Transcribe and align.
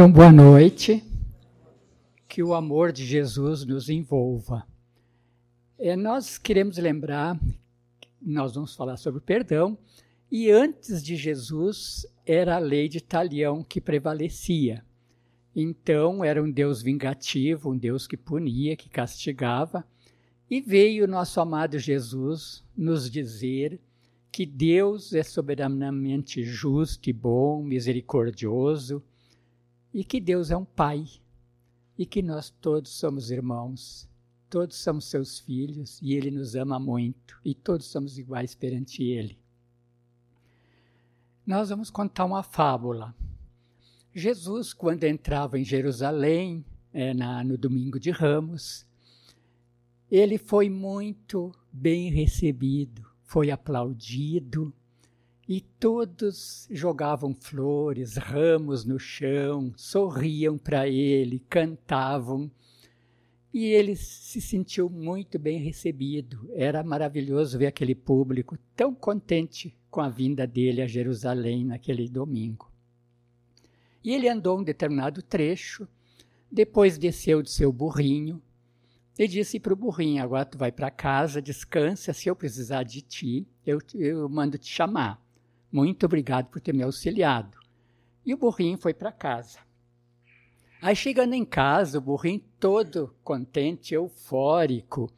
Então, 0.00 0.10
boa 0.10 0.32
noite. 0.32 1.04
Que 2.26 2.42
o 2.42 2.54
amor 2.54 2.90
de 2.90 3.04
Jesus 3.04 3.66
nos 3.66 3.90
envolva. 3.90 4.66
É, 5.78 5.94
nós 5.94 6.38
queremos 6.38 6.78
lembrar, 6.78 7.38
nós 8.18 8.54
vamos 8.54 8.74
falar 8.74 8.96
sobre 8.96 9.20
perdão, 9.20 9.76
e 10.32 10.50
antes 10.50 11.02
de 11.02 11.16
Jesus 11.16 12.06
era 12.24 12.56
a 12.56 12.58
lei 12.58 12.88
de 12.88 13.02
Talião 13.02 13.62
que 13.62 13.78
prevalecia. 13.78 14.82
Então 15.54 16.24
era 16.24 16.42
um 16.42 16.50
Deus 16.50 16.80
vingativo, 16.80 17.70
um 17.70 17.76
Deus 17.76 18.06
que 18.06 18.16
punia, 18.16 18.76
que 18.76 18.88
castigava, 18.88 19.84
e 20.48 20.62
veio 20.62 21.06
nosso 21.06 21.42
amado 21.42 21.78
Jesus 21.78 22.64
nos 22.74 23.10
dizer 23.10 23.78
que 24.32 24.46
Deus 24.46 25.12
é 25.12 25.22
soberanamente 25.22 26.42
justo 26.42 27.10
e 27.10 27.12
bom, 27.12 27.62
misericordioso, 27.62 29.04
e 29.92 30.04
que 30.04 30.20
Deus 30.20 30.50
é 30.50 30.56
um 30.56 30.64
Pai, 30.64 31.06
e 31.98 32.06
que 32.06 32.22
nós 32.22 32.50
todos 32.50 32.90
somos 32.92 33.30
irmãos, 33.30 34.08
todos 34.48 34.76
somos 34.76 35.04
seus 35.04 35.38
filhos, 35.38 36.00
e 36.00 36.14
Ele 36.14 36.30
nos 36.30 36.54
ama 36.54 36.78
muito, 36.78 37.40
e 37.44 37.54
todos 37.54 37.86
somos 37.86 38.18
iguais 38.18 38.54
perante 38.54 39.02
Ele. 39.02 39.38
Nós 41.46 41.68
vamos 41.70 41.90
contar 41.90 42.24
uma 42.24 42.42
fábula. 42.42 43.14
Jesus, 44.14 44.72
quando 44.72 45.04
entrava 45.04 45.58
em 45.58 45.64
Jerusalém, 45.64 46.64
é, 46.92 47.14
na, 47.14 47.42
no 47.44 47.56
domingo 47.56 47.98
de 47.98 48.10
Ramos, 48.10 48.86
ele 50.10 50.38
foi 50.38 50.68
muito 50.68 51.52
bem 51.72 52.10
recebido, 52.10 53.06
foi 53.22 53.50
aplaudido, 53.50 54.72
e 55.50 55.60
todos 55.60 56.68
jogavam 56.70 57.34
flores, 57.34 58.16
ramos 58.16 58.84
no 58.84 59.00
chão, 59.00 59.72
sorriam 59.76 60.56
para 60.56 60.86
ele, 60.88 61.40
cantavam. 61.50 62.48
E 63.52 63.64
ele 63.64 63.96
se 63.96 64.40
sentiu 64.40 64.88
muito 64.88 65.40
bem 65.40 65.58
recebido. 65.58 66.48
Era 66.54 66.84
maravilhoso 66.84 67.58
ver 67.58 67.66
aquele 67.66 67.96
público 67.96 68.56
tão 68.76 68.94
contente 68.94 69.76
com 69.90 70.00
a 70.00 70.08
vinda 70.08 70.46
dele 70.46 70.82
a 70.82 70.86
Jerusalém 70.86 71.64
naquele 71.64 72.08
domingo. 72.08 72.70
E 74.04 74.14
ele 74.14 74.28
andou 74.28 74.60
um 74.60 74.62
determinado 74.62 75.20
trecho, 75.20 75.88
depois 76.48 76.96
desceu 76.96 77.42
de 77.42 77.50
seu 77.50 77.72
burrinho 77.72 78.40
e 79.18 79.26
disse 79.26 79.58
para 79.58 79.72
o 79.72 79.76
burrinho: 79.76 80.22
Agora 80.22 80.44
tu 80.44 80.56
vai 80.56 80.70
para 80.70 80.92
casa, 80.92 81.42
descansa. 81.42 82.12
Se 82.12 82.28
eu 82.28 82.36
precisar 82.36 82.84
de 82.84 83.02
ti, 83.02 83.48
eu, 83.66 83.80
eu 83.96 84.28
mando 84.28 84.56
te 84.56 84.68
chamar. 84.68 85.20
Muito 85.70 86.06
obrigado 86.06 86.46
por 86.46 86.60
ter 86.60 86.74
me 86.74 86.82
auxiliado. 86.82 87.58
E 88.24 88.34
o 88.34 88.36
burrinho 88.36 88.78
foi 88.78 88.92
para 88.92 89.12
casa. 89.12 89.58
Aí 90.82 90.96
chegando 90.96 91.34
em 91.34 91.44
casa, 91.44 91.98
o 91.98 92.00
burrinho 92.00 92.42
todo 92.58 93.14
contente, 93.22 93.94
eufórico, 93.94 95.12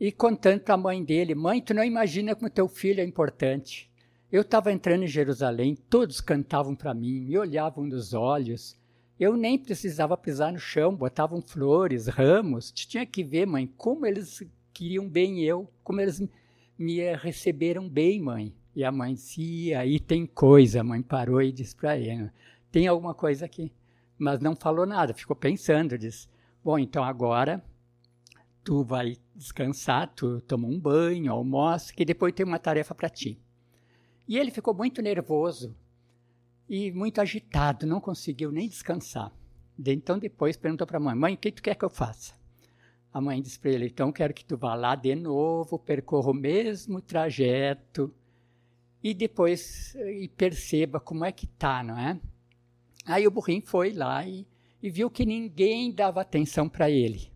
e 0.00 0.10
contando 0.10 0.60
para 0.60 0.74
a 0.74 0.78
mãe 0.78 1.04
dele: 1.04 1.34
Mãe, 1.34 1.60
tu 1.60 1.74
não 1.74 1.84
imagina 1.84 2.34
como 2.34 2.48
teu 2.48 2.66
filho 2.66 3.00
é 3.00 3.04
importante. 3.04 3.90
Eu 4.32 4.42
estava 4.42 4.72
entrando 4.72 5.04
em 5.04 5.08
Jerusalém, 5.08 5.76
todos 5.88 6.20
cantavam 6.20 6.74
para 6.74 6.94
mim, 6.94 7.20
me 7.20 7.36
olhavam 7.36 7.84
nos 7.84 8.14
olhos. 8.14 8.78
Eu 9.18 9.36
nem 9.36 9.58
precisava 9.58 10.16
pisar 10.16 10.52
no 10.52 10.58
chão, 10.58 10.94
botavam 10.94 11.42
flores, 11.42 12.06
ramos. 12.06 12.72
Tinha 12.72 13.04
que 13.04 13.22
ver, 13.22 13.46
mãe, 13.46 13.66
como 13.76 14.06
eles 14.06 14.42
queriam 14.72 15.06
bem 15.06 15.42
eu, 15.42 15.68
como 15.84 16.00
eles 16.00 16.22
me 16.78 17.14
receberam 17.16 17.86
bem, 17.86 18.20
mãe. 18.22 18.54
E 18.74 18.84
a 18.84 18.92
mãe 18.92 19.14
disse, 19.14 19.74
aí 19.74 19.98
tem 19.98 20.26
coisa. 20.26 20.80
A 20.80 20.84
mãe 20.84 21.02
parou 21.02 21.42
e 21.42 21.52
disse 21.52 21.74
para 21.74 21.98
ele, 21.98 22.30
tem 22.70 22.86
alguma 22.86 23.14
coisa 23.14 23.44
aqui. 23.44 23.72
Mas 24.18 24.40
não 24.40 24.54
falou 24.54 24.86
nada, 24.86 25.14
ficou 25.14 25.34
pensando, 25.34 25.96
disse, 25.96 26.28
bom, 26.62 26.78
então 26.78 27.02
agora 27.02 27.64
tu 28.62 28.84
vai 28.84 29.16
descansar, 29.34 30.12
tu 30.14 30.40
toma 30.42 30.68
um 30.68 30.78
banho, 30.78 31.32
almoça, 31.32 31.92
que 31.92 32.04
depois 32.04 32.34
tem 32.34 32.44
uma 32.44 32.58
tarefa 32.58 32.94
para 32.94 33.08
ti. 33.08 33.40
E 34.28 34.38
ele 34.38 34.50
ficou 34.50 34.74
muito 34.74 35.02
nervoso 35.02 35.74
e 36.68 36.92
muito 36.92 37.20
agitado, 37.20 37.86
não 37.86 38.00
conseguiu 38.00 38.52
nem 38.52 38.68
descansar. 38.68 39.32
Então 39.84 40.18
depois 40.18 40.56
perguntou 40.56 40.86
para 40.86 40.98
a 40.98 41.00
mãe, 41.00 41.14
mãe, 41.14 41.34
o 41.34 41.38
que 41.38 41.50
tu 41.50 41.62
quer 41.62 41.74
que 41.74 41.84
eu 41.84 41.90
faça? 41.90 42.34
A 43.12 43.20
mãe 43.20 43.42
disse 43.42 43.58
para 43.58 43.70
ele, 43.70 43.86
então 43.86 44.12
quero 44.12 44.32
que 44.32 44.44
tu 44.44 44.56
vá 44.56 44.74
lá 44.74 44.94
de 44.94 45.14
novo, 45.16 45.78
percorra 45.78 46.30
o 46.30 46.34
mesmo 46.34 47.00
trajeto, 47.00 48.14
e 49.02 49.14
depois 49.14 49.94
e 49.94 50.28
perceba 50.28 51.00
como 51.00 51.24
é 51.24 51.32
que 51.32 51.46
tá, 51.46 51.82
não 51.82 51.98
é? 51.98 52.20
Aí 53.06 53.26
o 53.26 53.30
burrinho 53.30 53.62
foi 53.62 53.92
lá 53.92 54.26
e, 54.26 54.46
e 54.82 54.90
viu 54.90 55.10
que 55.10 55.24
ninguém 55.24 55.92
dava 55.92 56.20
atenção 56.20 56.68
para 56.68 56.90
ele. 56.90 57.30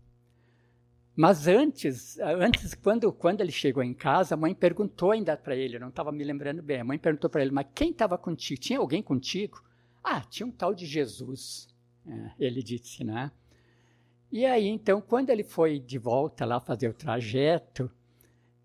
Mas 1.15 1.47
antes, 1.47 2.19
antes 2.19 2.73
quando, 2.73 3.11
quando 3.11 3.39
ele 3.41 3.51
chegou 3.51 3.81
em 3.81 3.93
casa, 3.93 4.35
a 4.35 4.37
mãe 4.37 4.53
perguntou 4.53 5.11
ainda 5.11 5.37
para 5.37 5.55
ele, 5.55 5.77
eu 5.77 5.79
não 5.79 5.87
estava 5.87 6.11
me 6.11 6.23
lembrando 6.23 6.61
bem, 6.61 6.81
a 6.81 6.83
mãe 6.83 6.99
perguntou 6.99 7.29
para 7.29 7.41
ele, 7.41 7.51
mas 7.51 7.67
quem 7.73 7.91
estava 7.91 8.17
contigo? 8.17 8.59
Tinha 8.59 8.79
alguém 8.79 9.01
contigo? 9.01 9.63
Ah, 10.03 10.21
tinha 10.21 10.45
um 10.45 10.51
tal 10.51 10.75
de 10.75 10.85
Jesus, 10.85 11.69
é, 12.05 12.31
ele 12.37 12.61
disse, 12.61 13.03
né? 13.03 13.31
E 14.29 14.45
aí, 14.45 14.67
então, 14.67 14.99
quando 14.99 15.29
ele 15.29 15.43
foi 15.43 15.79
de 15.79 15.97
volta 15.97 16.45
lá 16.45 16.59
fazer 16.59 16.89
o 16.89 16.93
trajeto, 16.93 17.89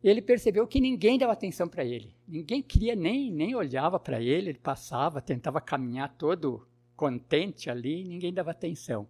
ele 0.03 0.22
percebeu 0.22 0.66
que 0.66 0.81
ninguém 0.81 1.19
dava 1.19 1.33
atenção 1.33 1.69
para 1.69 1.84
ele. 1.84 2.15
Ninguém 2.27 2.62
queria 2.62 2.97
nem, 2.97 3.31
nem 3.31 3.55
olhava 3.55 4.00
para 4.00 4.21
ele, 4.21 4.50
ele 4.50 4.59
passava, 4.59 5.21
tentava 5.21 5.61
caminhar 5.61 6.15
todo 6.16 6.66
contente 6.97 7.71
ali, 7.71 8.05
ninguém 8.05 8.33
dava 8.33 8.50
atenção. 8.50 9.06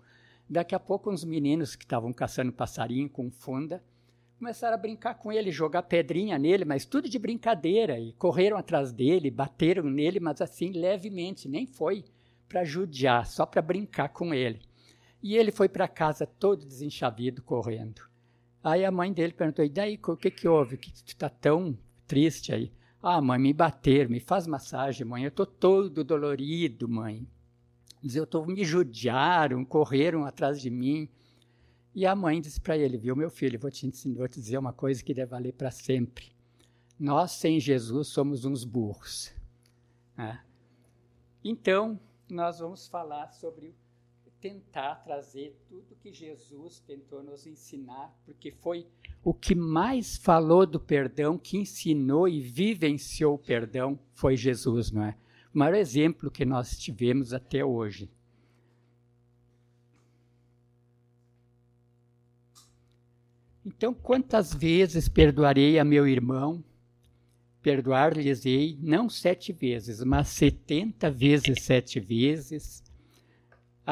Daqui 0.49 0.75
a 0.75 0.81
pouco, 0.81 1.11
uns 1.11 1.25
meninos 1.25 1.77
que 1.77 1.85
estavam 1.85 2.13
caçando 2.13 2.53
passarinho 2.53 3.09
com 3.09 3.31
funda 3.31 3.83
começaram 4.37 4.75
a 4.75 4.79
brincar 4.79 5.15
com 5.15 5.31
ele, 5.31 5.53
jogar 5.53 5.83
pedrinha 5.83 6.39
nele, 6.39 6.65
mas 6.65 6.87
tudo 6.87 7.09
de 7.09 7.19
brincadeira, 7.19 8.01
e 8.01 8.15
correram 8.15 8.57
atrás 8.57 8.91
dele, 8.91 9.31
bateram 9.31 9.85
nele, 9.85 10.19
mas 10.19 10.41
assim, 10.41 10.71
levemente, 10.71 11.47
nem 11.47 11.67
foi 11.67 12.05
para 12.49 12.65
judiar, 12.65 13.27
só 13.27 13.45
para 13.45 13.61
brincar 13.61 14.09
com 14.09 14.33
ele. 14.33 14.61
E 15.23 15.37
ele 15.37 15.53
foi 15.53 15.69
para 15.69 15.87
casa 15.87 16.27
todo 16.27 16.65
desenchavido, 16.65 17.43
correndo. 17.43 18.10
Aí 18.63 18.85
a 18.85 18.91
mãe 18.91 19.13
dele 19.13 19.33
perguntou: 19.33 19.65
e 19.65 19.69
daí, 19.69 19.99
o 20.07 20.17
que, 20.17 20.31
que 20.31 20.47
houve? 20.47 20.77
que 20.77 20.93
tu 20.93 21.09
está 21.09 21.29
tão 21.29 21.77
triste 22.07 22.53
aí? 22.53 22.73
Ah, 23.03 23.21
mãe, 23.21 23.39
me 23.39 23.53
bateram, 23.53 24.11
me 24.11 24.21
faz 24.21 24.47
massagem, 24.47 25.07
mãe. 25.07 25.25
Eu 25.25 25.29
estou 25.29 25.47
todo 25.47 26.05
dolorido, 26.05 26.87
mãe. 26.87 27.27
Diz, 28.03 28.15
eu 28.15 28.27
tô, 28.27 28.45
me 28.45 28.63
judiaram, 28.65 29.65
correram 29.65 30.25
atrás 30.25 30.61
de 30.61 30.71
mim. 30.71 31.09
E 31.95 32.07
a 32.07 32.15
mãe 32.15 32.41
disse 32.41 32.61
para 32.61 32.77
ele: 32.77 32.99
Viu, 32.99 33.17
meu 33.17 33.31
filho, 33.31 33.59
vou 33.59 33.71
te, 33.71 33.87
ensinar, 33.87 34.19
vou 34.19 34.29
te 34.29 34.41
dizer 34.41 34.59
uma 34.59 34.73
coisa 34.73 35.03
que 35.03 35.15
deve 35.15 35.31
valer 35.31 35.53
para 35.53 35.71
sempre. 35.71 36.27
Nós, 36.99 37.33
sem 37.33 37.59
Jesus, 37.59 38.09
somos 38.09 38.45
uns 38.45 38.65
burros. 38.65 39.33
É. 40.19 40.39
Então, 41.43 41.99
nós 42.29 42.59
vamos 42.59 42.87
falar 42.87 43.33
sobre 43.33 43.75
tentar 44.41 44.97
trazer 44.97 45.55
tudo 45.69 45.97
que 45.97 46.13
Jesus 46.13 46.81
tentou 46.81 47.23
nos 47.23 47.47
ensinar, 47.47 48.15
porque 48.25 48.51
foi 48.51 48.87
o 49.23 49.35
que 49.35 49.55
mais 49.55 50.17
falou 50.17 50.67
do 50.67 50.81
perdão, 50.81 51.37
que 51.37 51.59
ensinou 51.59 52.27
e 52.27 52.41
vivenciou 52.41 53.35
o 53.35 53.39
perdão, 53.39 53.99
foi 54.15 54.37
Jesus, 54.37 54.91
não 54.91 55.05
é? 55.05 55.17
O 55.55 55.59
maior 55.59 55.75
exemplo 55.75 56.31
que 56.31 56.45
nós 56.45 56.79
tivemos 56.79 57.33
até 57.33 57.65
hoje. 57.65 58.11
Então, 63.65 63.93
quantas 63.93 64.55
vezes 64.55 65.09
perdoarei 65.09 65.79
a 65.79 65.85
meu 65.85 66.07
irmão? 66.09 66.65
Perdoar-lhes-ei 67.61 68.79
não 68.81 69.11
sete 69.11 69.53
vezes, 69.53 70.03
mas 70.03 70.29
setenta 70.29 71.11
vezes 71.11 71.63
sete 71.63 72.01
vezes 72.01 72.83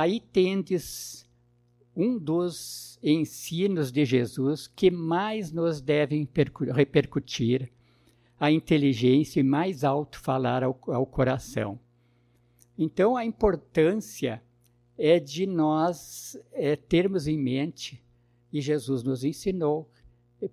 Aí 0.01 0.21
tendes 0.21 1.29
um 1.97 2.17
dos 2.17 3.01
ensinos 3.03 3.91
de 3.91 4.05
Jesus 4.05 4.69
que 4.69 4.93
mais 4.93 5.51
nos 5.51 5.81
devem 5.81 6.29
repercutir 6.73 7.69
a 8.39 8.49
inteligência 8.53 9.41
e 9.41 9.43
mais 9.43 9.83
alto 9.83 10.21
falar 10.21 10.63
ao, 10.63 10.79
ao 10.87 11.05
coração. 11.05 11.81
Então, 12.79 13.17
a 13.17 13.25
importância 13.25 14.41
é 14.97 15.19
de 15.19 15.49
nós 15.49 16.41
é, 16.53 16.77
termos 16.77 17.27
em 17.27 17.37
mente, 17.37 18.01
e 18.53 18.61
Jesus 18.61 19.03
nos 19.03 19.25
ensinou, 19.25 19.91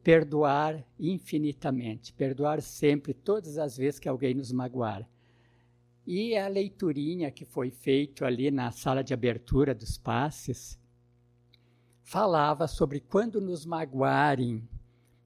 perdoar 0.04 0.84
infinitamente, 1.00 2.14
perdoar 2.14 2.64
sempre, 2.64 3.14
todas 3.14 3.60
as 3.60 3.78
vezes 3.78 4.00
que 4.00 4.10
alguém 4.10 4.34
nos 4.34 4.52
magoar. 4.52 5.08
E 6.08 6.38
a 6.38 6.48
leiturinha 6.48 7.32
que 7.32 7.46
foi 7.46 7.72
feita 7.72 8.28
ali 8.28 8.52
na 8.52 8.70
sala 8.72 9.04
de 9.04 9.12
abertura 9.12 9.74
dos 9.74 9.98
passes 9.98 10.80
falava 12.04 12.68
sobre 12.68 13.00
quando 13.00 13.42
nos 13.42 13.66
magoarem, 13.66 14.70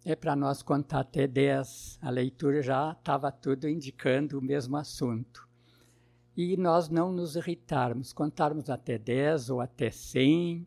é 0.06 0.16
para 0.16 0.38
nós 0.38 0.64
contar 0.64 1.02
até 1.02 1.28
10. 1.28 2.00
A 2.02 2.10
leitura 2.10 2.62
já 2.62 2.94
estava 2.94 3.30
tudo 3.30 3.68
indicando 3.68 4.40
o 4.40 4.42
mesmo 4.42 4.78
assunto. 4.78 5.48
e 6.38 6.56
nós 6.56 6.88
não 6.88 7.12
nos 7.12 7.36
irritarmos, 7.36 8.14
contarmos 8.14 8.70
até 8.70 8.98
10 8.98 9.50
ou 9.50 9.60
até 9.60 9.92
100, 9.92 10.66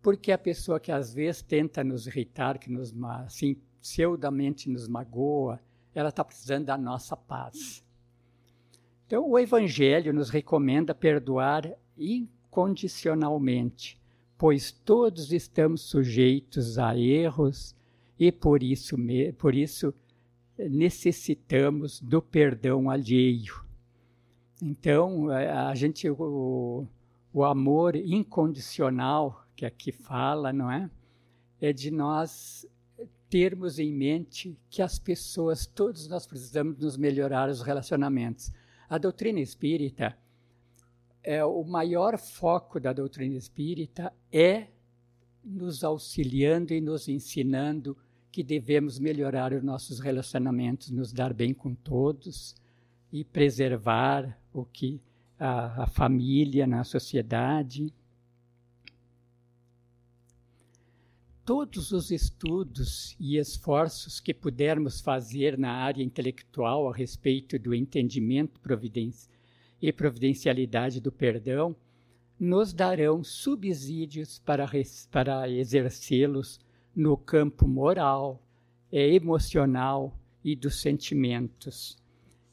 porque 0.00 0.32
a 0.32 0.38
pessoa 0.38 0.80
que 0.80 0.90
às 0.90 1.12
vezes 1.12 1.42
tenta 1.42 1.84
nos 1.84 2.06
irritar, 2.06 2.58
que 2.58 2.70
nos 2.70 2.94
assim 3.26 3.60
pseudamente 3.78 4.70
nos 4.70 4.88
magoa, 4.88 5.60
ela 5.94 6.08
está 6.08 6.24
precisando 6.24 6.64
da 6.64 6.78
nossa 6.78 7.14
paz. 7.14 7.84
Então, 9.08 9.26
o 9.26 9.36
Evangelho 9.38 10.12
nos 10.12 10.28
recomenda 10.28 10.94
perdoar 10.94 11.72
incondicionalmente, 11.96 13.98
pois 14.36 14.70
todos 14.70 15.32
estamos 15.32 15.80
sujeitos 15.80 16.78
a 16.78 16.94
erros 16.94 17.74
e 18.18 18.30
por 18.30 18.62
isso, 18.62 18.96
por 19.38 19.54
isso 19.54 19.94
necessitamos 20.58 22.02
do 22.02 22.20
perdão 22.20 22.90
alheio. 22.90 23.64
Então, 24.60 25.30
a 25.30 25.74
gente, 25.74 26.10
o, 26.10 26.86
o 27.32 27.44
amor 27.44 27.96
incondicional 27.96 29.42
que 29.56 29.64
aqui 29.64 29.90
fala, 29.90 30.52
não 30.52 30.70
é? 30.70 30.90
É 31.58 31.72
de 31.72 31.90
nós 31.90 32.66
termos 33.30 33.78
em 33.78 33.90
mente 33.90 34.54
que 34.68 34.82
as 34.82 34.98
pessoas, 34.98 35.66
todos 35.66 36.06
nós 36.08 36.26
precisamos 36.26 36.76
nos 36.76 36.98
melhorar 36.98 37.48
os 37.48 37.62
relacionamentos. 37.62 38.52
A 38.88 38.96
doutrina 38.96 39.40
espírita, 39.40 40.16
é, 41.22 41.44
o 41.44 41.62
maior 41.62 42.16
foco 42.16 42.80
da 42.80 42.92
doutrina 42.92 43.36
espírita 43.36 44.12
é 44.32 44.68
nos 45.44 45.84
auxiliando 45.84 46.72
e 46.72 46.80
nos 46.80 47.06
ensinando 47.06 47.96
que 48.30 48.42
devemos 48.42 48.98
melhorar 48.98 49.52
os 49.52 49.62
nossos 49.62 50.00
relacionamentos, 50.00 50.90
nos 50.90 51.12
dar 51.12 51.34
bem 51.34 51.52
com 51.52 51.74
todos 51.74 52.54
e 53.12 53.24
preservar 53.24 54.38
o 54.52 54.64
que 54.64 55.00
a, 55.38 55.84
a 55.84 55.86
família 55.86 56.66
na 56.66 56.84
sociedade. 56.84 57.92
Todos 61.48 61.92
os 61.92 62.10
estudos 62.10 63.16
e 63.18 63.38
esforços 63.38 64.20
que 64.20 64.34
pudermos 64.34 65.00
fazer 65.00 65.56
na 65.56 65.72
área 65.72 66.04
intelectual 66.04 66.86
a 66.86 66.94
respeito 66.94 67.58
do 67.58 67.74
entendimento 67.74 68.60
e 69.80 69.90
providencialidade 69.90 71.00
do 71.00 71.10
perdão 71.10 71.74
nos 72.38 72.74
darão 72.74 73.24
subsídios 73.24 74.38
para, 74.40 74.70
para 75.10 75.48
exercê-los 75.48 76.60
no 76.94 77.16
campo 77.16 77.66
moral, 77.66 78.42
emocional 78.92 80.14
e 80.44 80.54
dos 80.54 80.82
sentimentos. 80.82 81.96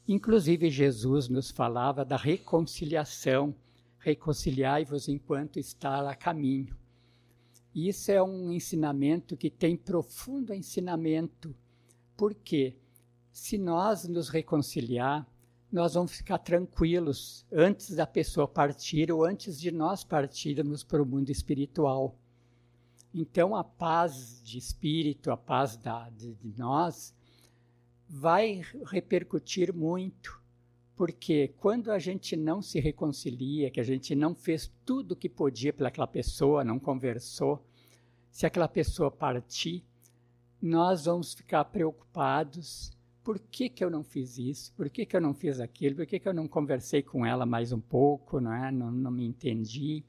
Inclusive, 0.08 0.70
Jesus 0.70 1.28
nos 1.28 1.50
falava 1.50 2.02
da 2.02 2.16
reconciliação, 2.16 3.54
reconciliai-vos 3.98 5.06
enquanto 5.06 5.58
está 5.58 6.10
a 6.10 6.14
caminho. 6.14 6.74
Isso 7.76 8.10
é 8.10 8.22
um 8.22 8.50
ensinamento 8.50 9.36
que 9.36 9.50
tem 9.50 9.76
profundo 9.76 10.54
ensinamento, 10.54 11.54
porque 12.16 12.74
se 13.30 13.58
nós 13.58 14.08
nos 14.08 14.30
reconciliar, 14.30 15.28
nós 15.70 15.92
vamos 15.92 16.12
ficar 16.12 16.38
tranquilos 16.38 17.44
antes 17.52 17.94
da 17.94 18.06
pessoa 18.06 18.48
partir 18.48 19.12
ou 19.12 19.26
antes 19.26 19.60
de 19.60 19.70
nós 19.70 20.02
partirmos 20.02 20.82
para 20.82 21.02
o 21.02 21.04
mundo 21.04 21.28
espiritual. 21.28 22.16
Então, 23.12 23.54
a 23.54 23.62
paz 23.62 24.40
de 24.42 24.56
espírito, 24.56 25.30
a 25.30 25.36
paz 25.36 25.76
da, 25.76 26.08
de, 26.08 26.32
de 26.32 26.58
nós, 26.58 27.14
vai 28.08 28.62
repercutir 28.86 29.70
muito 29.74 30.40
porque 30.96 31.52
quando 31.58 31.92
a 31.92 31.98
gente 31.98 32.34
não 32.34 32.62
se 32.62 32.80
reconcilia, 32.80 33.70
que 33.70 33.78
a 33.78 33.84
gente 33.84 34.14
não 34.14 34.34
fez 34.34 34.72
tudo 34.84 35.12
o 35.12 35.16
que 35.16 35.28
podia 35.28 35.72
pelaquela 35.72 36.06
pessoa, 36.06 36.64
não 36.64 36.78
conversou, 36.78 37.62
se 38.30 38.46
aquela 38.46 38.66
pessoa 38.66 39.10
partir, 39.10 39.84
nós 40.60 41.04
vamos 41.04 41.34
ficar 41.34 41.66
preocupados. 41.66 42.90
Por 43.22 43.38
que, 43.38 43.68
que 43.68 43.84
eu 43.84 43.90
não 43.90 44.02
fiz 44.02 44.38
isso? 44.38 44.72
Por 44.72 44.88
que, 44.88 45.04
que 45.04 45.14
eu 45.14 45.20
não 45.20 45.34
fiz 45.34 45.60
aquilo? 45.60 45.96
Por 45.96 46.06
que, 46.06 46.18
que 46.18 46.28
eu 46.28 46.34
não 46.34 46.48
conversei 46.48 47.02
com 47.02 47.26
ela 47.26 47.44
mais 47.44 47.72
um 47.72 47.80
pouco? 47.80 48.40
Não, 48.40 48.52
é? 48.52 48.70
não, 48.72 48.90
não 48.90 49.10
me 49.10 49.26
entendi. 49.26 50.02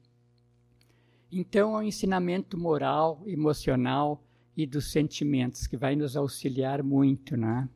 Então, 1.30 1.74
é 1.74 1.80
um 1.80 1.82
ensinamento 1.82 2.56
moral, 2.56 3.22
emocional 3.26 4.22
e 4.56 4.66
dos 4.66 4.90
sentimentos 4.90 5.66
que 5.66 5.76
vai 5.76 5.94
nos 5.94 6.16
auxiliar 6.16 6.82
muito. 6.82 7.36
Né? 7.36 7.68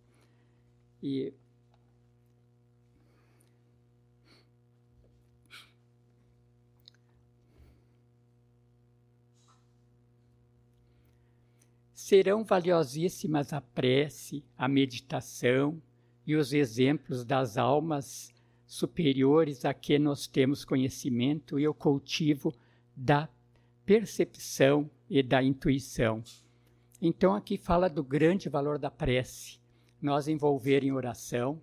E 1.02 1.34
serão 12.12 12.44
valiosíssimas 12.44 13.54
a 13.54 13.60
prece, 13.62 14.44
a 14.54 14.68
meditação 14.68 15.80
e 16.26 16.36
os 16.36 16.52
exemplos 16.52 17.24
das 17.24 17.56
almas 17.56 18.30
superiores 18.66 19.64
a 19.64 19.72
que 19.72 19.98
nós 19.98 20.26
temos 20.26 20.62
conhecimento 20.62 21.58
e 21.58 21.66
o 21.66 21.72
cultivo 21.72 22.54
da 22.94 23.30
percepção 23.86 24.90
e 25.08 25.22
da 25.22 25.42
intuição. 25.42 26.22
Então, 27.00 27.34
aqui 27.34 27.56
fala 27.56 27.88
do 27.88 28.04
grande 28.04 28.46
valor 28.46 28.78
da 28.78 28.90
prece, 28.90 29.58
nós 29.98 30.28
envolver 30.28 30.84
em 30.84 30.92
oração, 30.92 31.62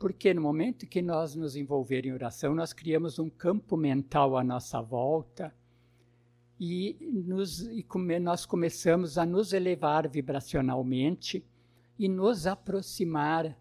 porque 0.00 0.34
no 0.34 0.42
momento 0.42 0.84
que 0.84 1.00
nós 1.00 1.36
nos 1.36 1.54
envolver 1.54 2.04
em 2.04 2.12
oração, 2.12 2.56
nós 2.56 2.72
criamos 2.72 3.20
um 3.20 3.30
campo 3.30 3.76
mental 3.76 4.36
à 4.36 4.42
nossa 4.42 4.82
volta 4.82 5.54
e, 6.58 6.96
nos, 7.00 7.60
e 7.60 7.82
come, 7.82 8.18
nós 8.18 8.46
começamos 8.46 9.18
a 9.18 9.26
nos 9.26 9.52
elevar 9.52 10.08
vibracionalmente 10.08 11.44
e 11.98 12.08
nos 12.08 12.46
aproximar 12.46 13.56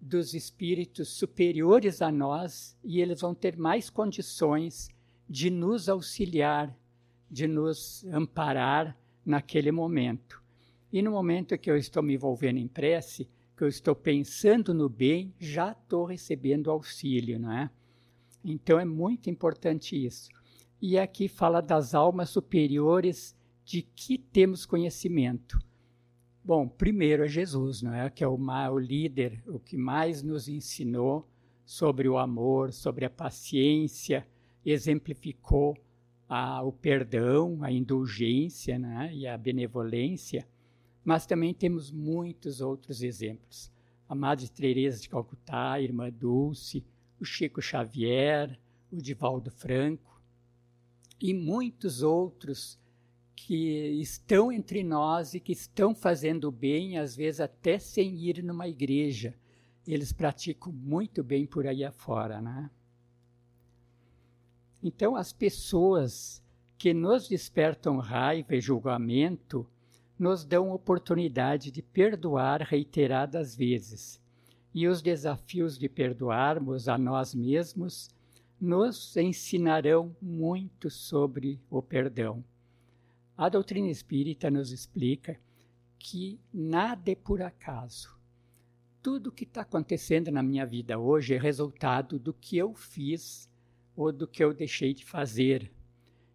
dos 0.00 0.34
espíritos 0.34 1.08
superiores 1.08 2.00
a 2.00 2.12
nós, 2.12 2.76
e 2.84 3.00
eles 3.00 3.20
vão 3.20 3.34
ter 3.34 3.56
mais 3.56 3.90
condições 3.90 4.88
de 5.28 5.50
nos 5.50 5.88
auxiliar, 5.88 6.76
de 7.30 7.48
nos 7.48 8.04
amparar 8.06 8.96
naquele 9.24 9.72
momento. 9.72 10.40
E 10.92 11.02
no 11.02 11.10
momento 11.10 11.58
que 11.58 11.70
eu 11.70 11.76
estou 11.76 12.02
me 12.02 12.14
envolvendo 12.14 12.58
em 12.58 12.68
prece, 12.68 13.28
que 13.56 13.64
eu 13.64 13.68
estou 13.68 13.94
pensando 13.94 14.72
no 14.72 14.88
bem, 14.88 15.34
já 15.38 15.72
estou 15.72 16.04
recebendo 16.04 16.70
auxílio, 16.70 17.40
não 17.40 17.50
é? 17.50 17.70
Então 18.44 18.78
é 18.78 18.84
muito 18.84 19.28
importante 19.28 19.96
isso. 19.96 20.30
E 20.80 20.98
aqui 20.98 21.28
fala 21.28 21.60
das 21.60 21.94
almas 21.94 22.30
superiores 22.30 23.36
de 23.64 23.82
que 23.82 24.18
temos 24.18 24.66
conhecimento. 24.66 25.58
Bom, 26.44 26.68
primeiro 26.68 27.24
é 27.24 27.28
Jesus, 27.28 27.82
não 27.82 27.92
é? 27.92 28.08
Que 28.08 28.22
é 28.22 28.28
o, 28.28 28.36
o 28.36 28.78
líder, 28.78 29.42
o 29.46 29.58
que 29.58 29.76
mais 29.76 30.22
nos 30.22 30.48
ensinou 30.48 31.26
sobre 31.64 32.08
o 32.08 32.18
amor, 32.18 32.72
sobre 32.72 33.04
a 33.04 33.10
paciência, 33.10 34.26
exemplificou 34.64 35.76
a, 36.28 36.62
o 36.62 36.72
perdão, 36.72 37.58
a 37.62 37.70
indulgência 37.70 38.78
né? 38.78 39.10
e 39.12 39.26
a 39.26 39.36
benevolência, 39.36 40.46
mas 41.04 41.26
também 41.26 41.54
temos 41.54 41.90
muitos 41.90 42.60
outros 42.60 43.02
exemplos. 43.02 43.70
A 44.08 44.14
Madre 44.14 44.48
Teresa 44.48 45.00
de 45.00 45.08
Calcutá, 45.08 45.72
a 45.72 45.80
Irmã 45.80 46.10
Dulce, 46.10 46.84
o 47.20 47.24
Chico 47.24 47.60
Xavier, 47.60 48.58
o 48.92 48.96
Divaldo 48.96 49.50
Franco, 49.50 50.15
e 51.20 51.32
muitos 51.32 52.02
outros 52.02 52.78
que 53.34 54.00
estão 54.00 54.50
entre 54.50 54.82
nós 54.82 55.34
e 55.34 55.40
que 55.40 55.52
estão 55.52 55.94
fazendo 55.94 56.50
bem, 56.50 56.98
às 56.98 57.14
vezes 57.14 57.40
até 57.40 57.78
sem 57.78 58.16
ir 58.16 58.42
numa 58.42 58.66
igreja. 58.66 59.34
Eles 59.86 60.12
praticam 60.12 60.72
muito 60.72 61.22
bem 61.22 61.46
por 61.46 61.66
aí 61.66 61.84
afora, 61.84 62.40
né? 62.40 62.70
Então, 64.82 65.14
as 65.16 65.32
pessoas 65.32 66.42
que 66.78 66.92
nos 66.92 67.28
despertam 67.28 67.98
raiva 67.98 68.54
e 68.54 68.60
julgamento 68.60 69.66
nos 70.18 70.44
dão 70.44 70.72
oportunidade 70.72 71.70
de 71.70 71.82
perdoar 71.82 72.62
reiteradas 72.62 73.54
vezes. 73.54 74.20
E 74.74 74.88
os 74.88 75.00
desafios 75.00 75.78
de 75.78 75.88
perdoarmos 75.88 76.88
a 76.88 76.98
nós 76.98 77.34
mesmos 77.34 78.10
nos 78.60 79.16
ensinarão 79.16 80.16
muito 80.20 80.90
sobre 80.90 81.60
o 81.70 81.82
perdão. 81.82 82.44
A 83.36 83.48
doutrina 83.48 83.88
espírita 83.88 84.50
nos 84.50 84.72
explica 84.72 85.38
que 85.98 86.40
nada 86.52 87.10
é 87.10 87.14
por 87.14 87.42
acaso. 87.42 88.16
Tudo 89.02 89.30
que 89.32 89.44
está 89.44 89.60
acontecendo 89.60 90.30
na 90.30 90.42
minha 90.42 90.64
vida 90.64 90.98
hoje 90.98 91.34
é 91.34 91.38
resultado 91.38 92.18
do 92.18 92.32
que 92.32 92.56
eu 92.56 92.74
fiz 92.74 93.50
ou 93.94 94.10
do 94.10 94.26
que 94.26 94.42
eu 94.42 94.52
deixei 94.52 94.94
de 94.94 95.04
fazer. 95.04 95.70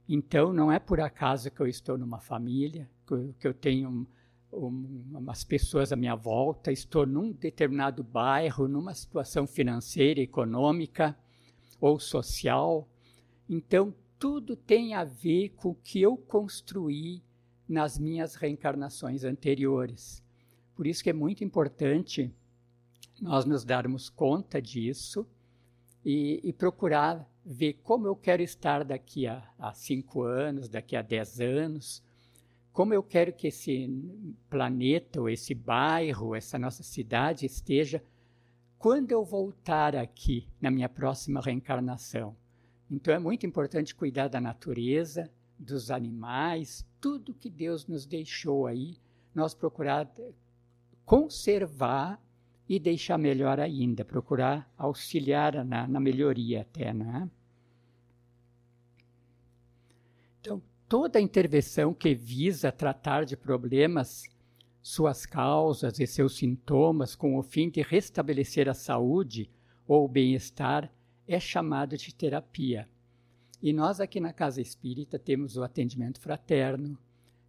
Então, 0.08 0.54
não 0.54 0.72
é 0.72 0.80
por 0.80 1.00
acaso 1.00 1.50
que 1.51 1.62
eu 1.62 1.68
estou 1.68 1.98
numa 1.98 2.20
família, 2.20 2.90
que 3.40 3.48
eu 3.48 3.54
tenho 3.54 4.08
um, 4.51 5.08
umas 5.13 5.44
pessoas 5.44 5.92
à 5.92 5.96
minha 5.96 6.16
volta, 6.16 6.72
estou 6.72 7.06
num 7.06 7.32
determinado 7.32 8.04
bairro, 8.04 8.68
numa 8.68 8.94
situação 8.94 9.48
financeira, 9.48 10.20
econômica, 10.20 11.18
ou 11.82 12.00
social. 12.00 12.88
Então, 13.50 13.94
tudo 14.20 14.56
tem 14.56 14.94
a 14.94 15.04
ver 15.04 15.50
com 15.58 15.72
o 15.72 15.76
que 15.76 16.00
eu 16.00 16.16
construí 16.16 17.24
nas 17.68 17.98
minhas 17.98 18.36
reencarnações 18.36 19.24
anteriores. 19.24 20.24
Por 20.76 20.86
isso 20.86 21.04
que 21.04 21.10
é 21.10 21.14
muito 21.14 21.44
importante 21.44 22.32
nós 23.20 23.46
nos 23.46 23.66
darmos 23.66 24.10
conta 24.10 24.62
disso 24.62 25.28
e, 26.06 26.40
e 26.44 26.54
procurar 26.54 27.28
ver 27.44 27.80
como 27.84 28.08
eu 28.08 28.16
quero 28.16 28.42
estar 28.42 28.84
daqui 28.84 29.26
a, 29.26 29.44
a 29.58 29.74
cinco 29.74 30.22
anos, 30.24 30.70
daqui 30.70 30.96
a 30.96 31.02
dez 31.02 31.40
anos, 31.42 32.04
como 32.72 32.94
eu 32.94 33.04
quero 33.04 33.34
que 33.34 33.48
esse 33.48 33.90
planeta, 34.50 35.20
ou 35.20 35.30
esse 35.30 35.54
bairro, 35.54 36.36
essa 36.36 36.58
nossa 36.58 36.84
cidade 36.84 37.46
esteja 37.46 38.04
quando 38.82 39.12
eu 39.12 39.24
voltar 39.24 39.96
aqui 39.96 40.48
na 40.60 40.72
minha 40.72 40.90
próxima 40.90 41.40
reencarnação. 41.40 42.36
Então 42.90 43.14
é 43.14 43.20
muito 43.20 43.46
importante 43.46 43.94
cuidar 43.94 44.28
da 44.28 44.42
natureza, 44.42 45.30
dos 45.56 45.92
animais, 45.92 46.84
tudo 47.00 47.32
que 47.32 47.48
Deus 47.48 47.86
nos 47.86 48.08
deixou 48.08 48.66
aí, 48.66 48.98
nós 49.36 49.54
procurar 49.54 50.12
conservar 51.06 52.20
e 52.68 52.80
deixar 52.80 53.20
melhor 53.20 53.60
ainda, 53.60 54.04
procurar 54.04 54.68
auxiliar 54.76 55.64
na, 55.64 55.88
na 55.88 56.00
melhoria 56.00 56.62
até, 56.62 56.92
né? 56.92 57.30
Então, 60.40 60.60
toda 60.90 61.22
intervenção 61.22 61.94
que 61.94 62.16
visa 62.16 62.72
tratar 62.72 63.26
de 63.26 63.38
problemas, 63.38 64.24
suas 64.82 65.26
causas 65.26 66.00
e 66.00 66.08
seus 66.08 66.38
sintomas 66.38 67.16
com 67.16 67.38
o 67.38 67.44
fim 67.44 67.70
de 67.70 67.82
restabelecer 67.82 68.68
a 68.68 68.74
saúde 68.74 69.50
ou 69.88 70.06
o 70.06 70.08
bem-estar 70.08 70.92
é 71.28 71.40
chamado 71.40 71.96
de 71.96 72.14
terapia. 72.14 72.90
E 73.62 73.72
nós 73.72 74.00
aqui 74.00 74.20
na 74.20 74.34
Casa 74.34 74.60
Espírita 74.60 75.20
temos 75.20 75.56
o 75.56 75.64
atendimento 75.64 76.20
fraterno, 76.20 76.98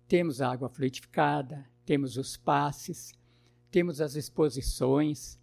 temos 0.06 0.42
a 0.42 0.50
água 0.50 0.68
fluidificada, 0.68 1.66
temos 1.86 2.18
os 2.18 2.36
passes, 2.36 3.14
temos 3.70 4.00
as 4.00 4.14
exposições, 4.14 5.40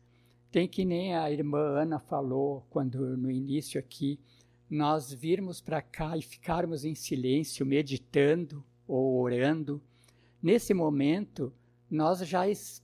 tem 0.52 0.68
que 0.68 0.86
nem 0.86 1.16
a 1.16 1.32
irmã 1.32 1.60
Ana 1.60 2.00
falou 2.00 2.66
quando 2.70 3.18
no 3.18 3.32
início 3.32 3.80
aqui, 3.80 4.20
nós 4.70 5.12
virmos 5.12 5.60
para 5.60 5.82
cá 5.82 6.16
e 6.16 6.22
ficarmos 6.22 6.86
em 6.86 6.94
silêncio, 6.94 7.66
meditando 7.66 8.64
ou 8.88 9.20
orando. 9.20 9.82
Nesse 10.42 10.74
momento, 10.74 11.52
nós 11.90 12.20
já 12.20 12.42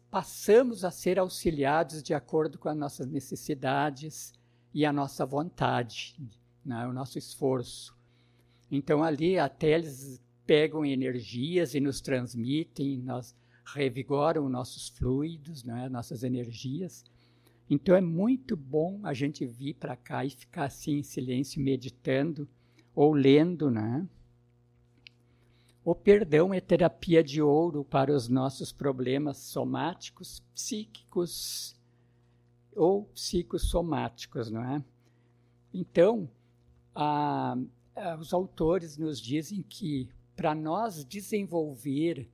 passamos 0.10 0.84
a 0.84 0.92
ser 0.92 1.20
auxiliados 1.20 2.02
de 2.02 2.14
acordo 2.14 2.58
com 2.58 2.70
as 2.70 2.78
nossas 2.78 3.08
necessidades 3.08 4.34
e 4.74 4.86
a 4.86 4.92
nossa 4.92 5.26
vontade, 5.26 6.18
né, 6.66 6.88
o 6.88 6.94
nosso 6.94 7.18
esforço. 7.18 7.96
Então, 8.72 9.04
ali 9.04 9.38
até 9.38 9.72
eles 9.72 10.22
pegam 10.46 10.86
energias 10.86 11.74
e 11.74 11.80
nos 11.80 12.02
transmitem, 12.02 12.98
nós 13.00 13.36
revigoram 13.66 14.48
nossos 14.48 14.90
fluidos, 14.90 15.64
né, 15.64 15.90
nossas 15.90 16.24
energias. 16.24 17.04
Então 17.70 17.96
é 17.96 18.02
muito 18.02 18.56
bom 18.56 19.00
a 19.04 19.14
gente 19.14 19.46
vir 19.46 19.74
para 19.74 19.96
cá 19.96 20.24
e 20.24 20.30
ficar 20.30 20.66
assim 20.66 21.00
em 21.00 21.04
silêncio, 21.04 21.62
meditando 21.62 22.48
ou 22.94 23.14
lendo, 23.14 23.72
né? 23.72 24.08
O 25.86 25.94
perdão 25.94 26.52
é 26.52 26.60
terapia 26.60 27.24
de 27.24 27.44
ouro 27.44 27.86
para 27.86 28.12
os 28.12 28.28
nossos 28.28 28.72
problemas 28.72 29.38
somáticos, 29.38 30.42
psíquicos 30.52 31.80
ou 32.76 33.04
psicossomáticos, 33.14 34.50
não 34.50 34.64
é? 34.64 34.84
Então, 35.72 36.28
a, 36.96 37.56
a, 37.96 38.16
os 38.16 38.34
autores 38.34 38.98
nos 38.98 39.22
dizem 39.22 39.62
que 39.62 40.10
para 40.36 40.56
nós 40.56 41.06
desenvolver 41.06 42.28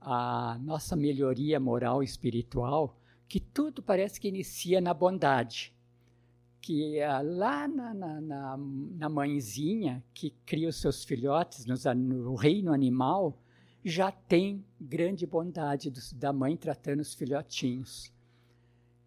a 0.00 0.58
nossa 0.60 0.96
melhoria 0.96 1.60
moral 1.60 2.02
e 2.02 2.06
espiritual, 2.06 2.98
que 3.28 3.38
tudo 3.38 3.80
parece 3.80 4.20
que 4.20 4.26
inicia 4.26 4.80
na 4.80 4.92
bondade. 4.92 5.72
Que 6.60 6.98
uh, 7.00 7.22
lá 7.22 7.66
na, 7.66 7.94
na, 7.94 8.20
na, 8.20 8.56
na, 8.56 9.08
mãezinha 9.08 10.04
que 10.12 10.30
cria 10.44 10.68
os 10.68 10.76
seus 10.76 11.02
filhotes 11.04 11.64
no 11.66 12.34
reino 12.34 12.72
animal, 12.72 13.38
já 13.82 14.12
tem 14.12 14.64
grande 14.78 15.26
bondade 15.26 15.90
da 16.14 16.32
mãe 16.32 16.56
tratando 16.56 17.00
os 17.00 17.14
filhotinhos. 17.14 18.12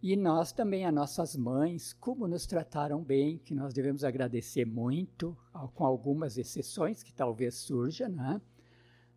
E 0.01 0.17
nós 0.17 0.51
também, 0.51 0.85
as 0.85 0.93
nossas 0.93 1.35
mães, 1.35 1.93
como 1.93 2.27
nos 2.27 2.45
trataram 2.45 3.01
bem, 3.01 3.37
que 3.37 3.53
nós 3.53 3.73
devemos 3.73 4.03
agradecer 4.03 4.65
muito, 4.65 5.37
com 5.75 5.85
algumas 5.85 6.37
exceções 6.37 7.01
que 7.01 7.13
talvez 7.13 7.55
surjam, 7.55 8.09
né? 8.09 8.41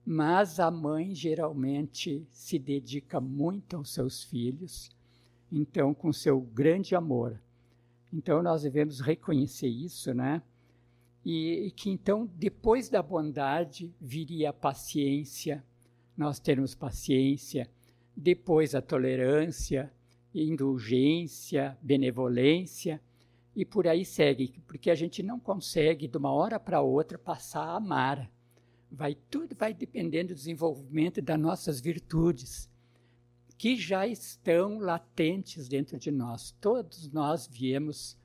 mas 0.07 0.61
a 0.61 0.71
mãe 0.71 1.12
geralmente 1.12 2.25
se 2.31 2.57
dedica 2.57 3.21
muito 3.21 3.76
aos 3.76 3.93
seus 3.93 4.23
filhos, 4.23 4.88
então 5.50 5.93
com 5.93 6.12
seu 6.12 6.40
grande 6.40 6.95
amor. 6.95 7.43
Então 8.16 8.42
nós 8.42 8.62
devemos 8.62 9.00
reconhecer 9.00 9.68
isso, 9.68 10.14
né? 10.14 10.42
E, 11.23 11.66
e 11.66 11.70
que 11.70 11.90
então 11.90 12.30
depois 12.35 12.88
da 12.88 13.02
bondade 13.02 13.94
viria 14.00 14.49
a 14.49 14.54
paciência, 14.54 15.62
nós 16.16 16.40
termos 16.40 16.75
paciência, 16.75 17.68
depois 18.16 18.75
a 18.75 18.80
tolerância, 18.80 19.92
indulgência, 20.35 21.76
benevolência 21.82 23.02
e 23.54 23.66
por 23.66 23.87
aí 23.87 24.02
segue, 24.02 24.62
porque 24.66 24.90
a 24.90 24.94
gente 24.94 25.23
não 25.23 25.38
consegue 25.38 26.08
de 26.08 26.16
uma 26.16 26.32
hora 26.32 26.58
para 26.58 26.80
outra 26.80 27.18
passar 27.18 27.64
a 27.64 27.76
amar 27.76 28.30
vai 28.90 29.14
tudo 29.30 29.54
vai 29.54 29.75
dependendo 29.75 30.28
do 30.28 30.37
desenvolvimento 30.37 31.20
das 31.20 31.38
nossas 31.38 31.80
virtudes, 31.80 32.70
que 33.58 33.76
já 33.76 34.06
estão 34.06 34.78
latentes 34.78 35.68
dentro 35.68 35.98
de 35.98 36.10
nós. 36.10 36.54
Todos 36.60 37.10
nós 37.10 37.46
viemos 37.46 38.16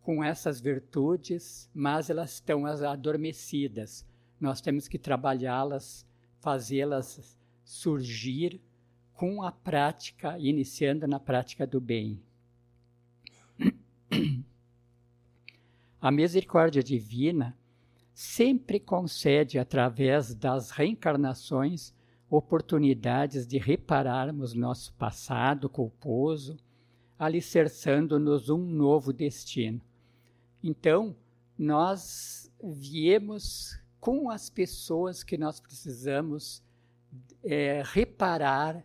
com 0.00 0.22
essas 0.22 0.60
virtudes, 0.60 1.70
mas 1.74 2.10
elas 2.10 2.34
estão 2.34 2.66
adormecidas. 2.66 4.06
Nós 4.40 4.60
temos 4.60 4.88
que 4.88 4.98
trabalhá-las, 4.98 6.06
fazê-las 6.40 7.38
surgir 7.64 8.60
com 9.14 9.42
a 9.42 9.52
prática, 9.52 10.38
iniciando 10.38 11.06
na 11.06 11.20
prática 11.20 11.66
do 11.66 11.80
bem. 11.80 12.20
A 16.00 16.10
misericórdia 16.10 16.82
divina 16.82 17.56
sempre 18.12 18.80
concede, 18.80 19.58
através 19.58 20.34
das 20.34 20.70
reencarnações, 20.70 21.94
oportunidades 22.36 23.46
de 23.46 23.58
repararmos 23.58 24.54
nosso 24.54 24.94
passado 24.94 25.68
culposo, 25.68 26.56
alicerçando-nos 27.18 28.48
um 28.48 28.56
novo 28.56 29.12
destino. 29.12 29.80
Então, 30.64 31.14
nós 31.58 32.50
viemos 32.62 33.78
com 34.00 34.30
as 34.30 34.48
pessoas 34.48 35.22
que 35.22 35.36
nós 35.36 35.60
precisamos 35.60 36.62
é, 37.44 37.82
reparar 37.84 38.82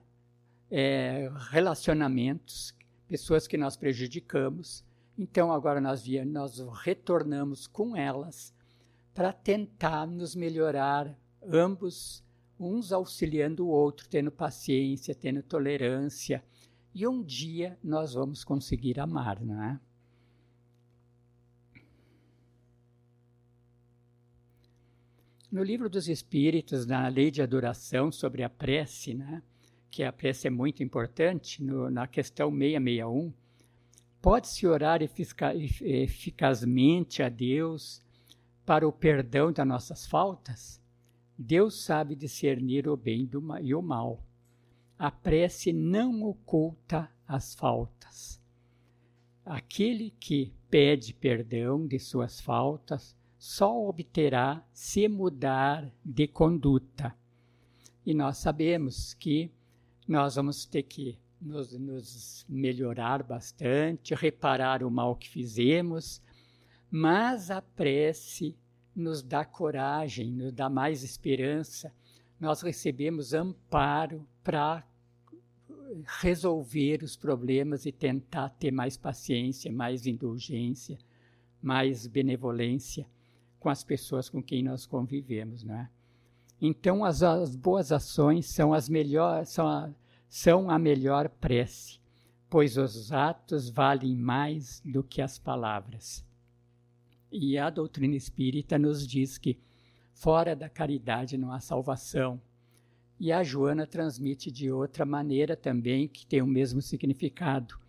é, 0.70 1.32
relacionamentos, 1.50 2.76
pessoas 3.08 3.48
que 3.48 3.58
nós 3.58 3.78
prejudicamos. 3.78 4.84
Então, 5.18 5.54
agora 5.54 5.80
nós, 5.80 6.04
viemos, 6.04 6.34
nós 6.34 6.60
retornamos 6.82 7.66
com 7.66 7.96
elas 7.96 8.54
para 9.14 9.32
tentar 9.32 10.06
nos 10.06 10.36
melhorar, 10.36 11.18
ambos, 11.42 12.27
uns 12.60 12.92
auxiliando 12.92 13.66
o 13.66 13.70
outro, 13.70 14.08
tendo 14.10 14.32
paciência, 14.32 15.14
tendo 15.14 15.44
tolerância. 15.44 16.44
E 16.94 17.08
um 17.08 17.24
dia 17.24 17.78
nós 17.84 18.14
vamos 18.14 18.44
conseguir 18.44 19.00
amar, 19.00 19.44
não 19.44 19.64
é? 19.64 19.80
No 25.50 25.64
livro 25.64 25.90
dos 25.90 26.10
Espíritos, 26.10 26.86
na 26.86 27.08
lei 27.08 27.32
de 27.32 27.42
adoração 27.42 28.12
sobre 28.12 28.44
a 28.44 28.50
prece, 28.50 29.14
né, 29.14 29.42
que 29.90 30.04
a 30.04 30.12
prece 30.12 30.48
é 30.48 30.50
muito 30.50 30.84
importante, 30.84 31.64
no, 31.64 31.90
na 31.90 32.06
questão 32.06 32.52
661, 32.52 33.32
pode-se 34.22 34.68
orar 34.68 35.00
eficazmente 35.02 37.24
a 37.24 37.30
Deus 37.30 38.04
para 38.66 38.86
o 38.86 38.92
perdão 38.92 39.54
das 39.54 39.66
nossas 39.66 40.06
faltas, 40.06 40.82
Deus 41.38 41.84
sabe 41.84 42.16
discernir 42.16 42.88
o 42.88 42.98
bem 42.98 43.30
e 43.62 43.76
o 43.76 43.82
mal. 43.82 44.24
A 44.98 45.12
prece 45.12 45.72
não 45.72 46.24
oculta 46.24 47.12
as 47.28 47.54
faltas. 47.54 48.42
Aquele 49.46 50.10
que 50.20 50.52
pede 50.70 51.14
perdão 51.14 51.86
de 51.86 52.00
suas 52.00 52.42
faltas 52.42 53.16
só 53.38 53.88
obterá 53.88 54.66
se 54.74 55.08
mudar 55.08 55.94
de 56.04 56.28
conduta. 56.28 57.16
E 58.06 58.14
nós 58.14 58.38
sabemos 58.38 59.14
que 59.14 59.52
nós 60.08 60.36
vamos 60.36 60.66
ter 60.66 60.84
que 60.84 61.20
nos, 61.40 61.72
nos 61.78 62.46
melhorar 62.50 63.22
bastante, 63.22 64.16
reparar 64.16 64.84
o 64.84 64.90
mal 64.90 65.16
que 65.16 65.30
fizemos, 65.30 66.22
Mas 66.90 67.52
a 67.52 67.62
prece 67.62 68.58
nos 68.98 69.22
dá 69.22 69.46
coragem, 69.46 70.32
nos 70.32 70.52
dá 70.52 70.68
mais 70.68 71.04
esperança. 71.04 71.94
Nós 72.40 72.64
recebemos 72.64 73.32
amparo 73.32 74.26
para 74.44 74.84
resolver 76.20 77.04
os 77.04 77.16
problemas 77.16 77.86
e 77.86 77.92
tentar 77.92 78.50
ter 78.50 78.72
mais 78.72 78.98
paciência, 78.98 79.72
mais 79.72 80.08
indulgência, 80.08 80.98
mais 81.62 82.08
benevolência 82.08 83.06
com 83.60 83.70
as 83.70 83.84
pessoas 83.84 84.30
com 84.30 84.42
quem 84.42 84.64
nós 84.64 84.88
convivemos, 84.88 85.64
não 85.64 85.76
é? 85.76 85.90
Então 86.60 87.06
as, 87.06 87.22
as 87.22 87.56
boas 87.56 87.92
ações 87.92 88.48
são 88.48 88.74
as 88.74 88.90
melhores, 88.90 89.50
são 89.50 89.68
a, 89.68 89.92
são 90.28 90.72
a 90.72 90.80
melhor 90.80 91.30
prece, 91.30 92.00
pois 92.50 92.78
os 92.78 93.12
atos 93.12 93.70
valem 93.70 94.16
mais 94.16 94.82
do 94.84 95.04
que 95.04 95.22
as 95.22 95.38
palavras. 95.38 96.27
E 97.32 97.58
a 97.58 97.70
doutrina 97.70 98.16
espírita 98.16 98.80
nos 98.80 99.06
diz 99.06 99.38
que 99.38 99.60
fora 100.14 100.56
da 100.56 100.70
caridade 100.70 101.38
não 101.38 101.52
há 101.52 101.60
salvação. 101.60 102.42
E 103.20 103.32
a 103.32 103.44
Joana 103.44 103.86
transmite 103.86 104.52
de 104.52 104.72
outra 104.72 105.06
maneira 105.06 105.56
também, 105.56 106.08
que 106.08 106.26
tem 106.26 106.42
o 106.42 106.48
mesmo 106.48 106.82
significado. 106.82 107.80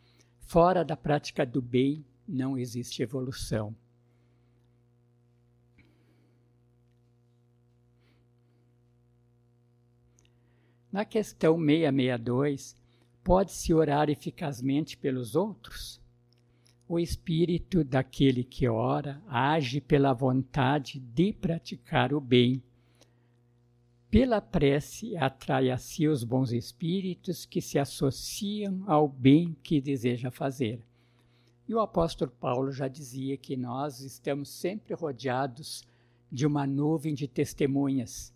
Fora 0.41 0.85
da 0.85 0.97
prática 0.97 1.45
do 1.45 1.61
bem 1.61 2.05
não 2.27 2.57
existe 2.57 3.03
evolução. 3.03 3.75
Na 10.91 11.05
questão 11.05 11.59
662, 11.59 12.75
pode-se 13.23 13.75
orar 13.75 14.09
eficazmente 14.09 14.97
pelos 14.97 15.37
outros? 15.37 16.01
O 16.89 16.99
espírito 16.99 17.85
daquele 17.85 18.43
que 18.43 18.67
ora 18.67 19.23
age 19.29 19.79
pela 19.79 20.15
vontade 20.15 20.99
de 20.99 21.35
praticar 21.35 22.15
o 22.15 22.21
bem. 22.21 22.63
Pela 24.11 24.41
prece, 24.41 25.15
atrai 25.15 25.71
a 25.71 25.77
si 25.77 26.09
os 26.09 26.25
bons 26.25 26.51
espíritos 26.51 27.45
que 27.45 27.61
se 27.61 27.79
associam 27.79 28.85
ao 28.87 29.07
bem 29.07 29.55
que 29.63 29.83
deseja 29.83 30.31
fazer. 30.31 30.83
E 31.69 31.75
o 31.75 31.81
apóstolo 31.81 32.31
Paulo 32.31 32.73
já 32.73 32.89
dizia 32.89 33.37
que 33.37 33.55
nós 33.55 34.01
estamos 34.01 34.49
sempre 34.49 34.95
rodeados 34.95 35.85
de 36.33 36.47
uma 36.47 36.67
nuvem 36.67 37.13
de 37.13 37.29
testemunhas. 37.29 38.33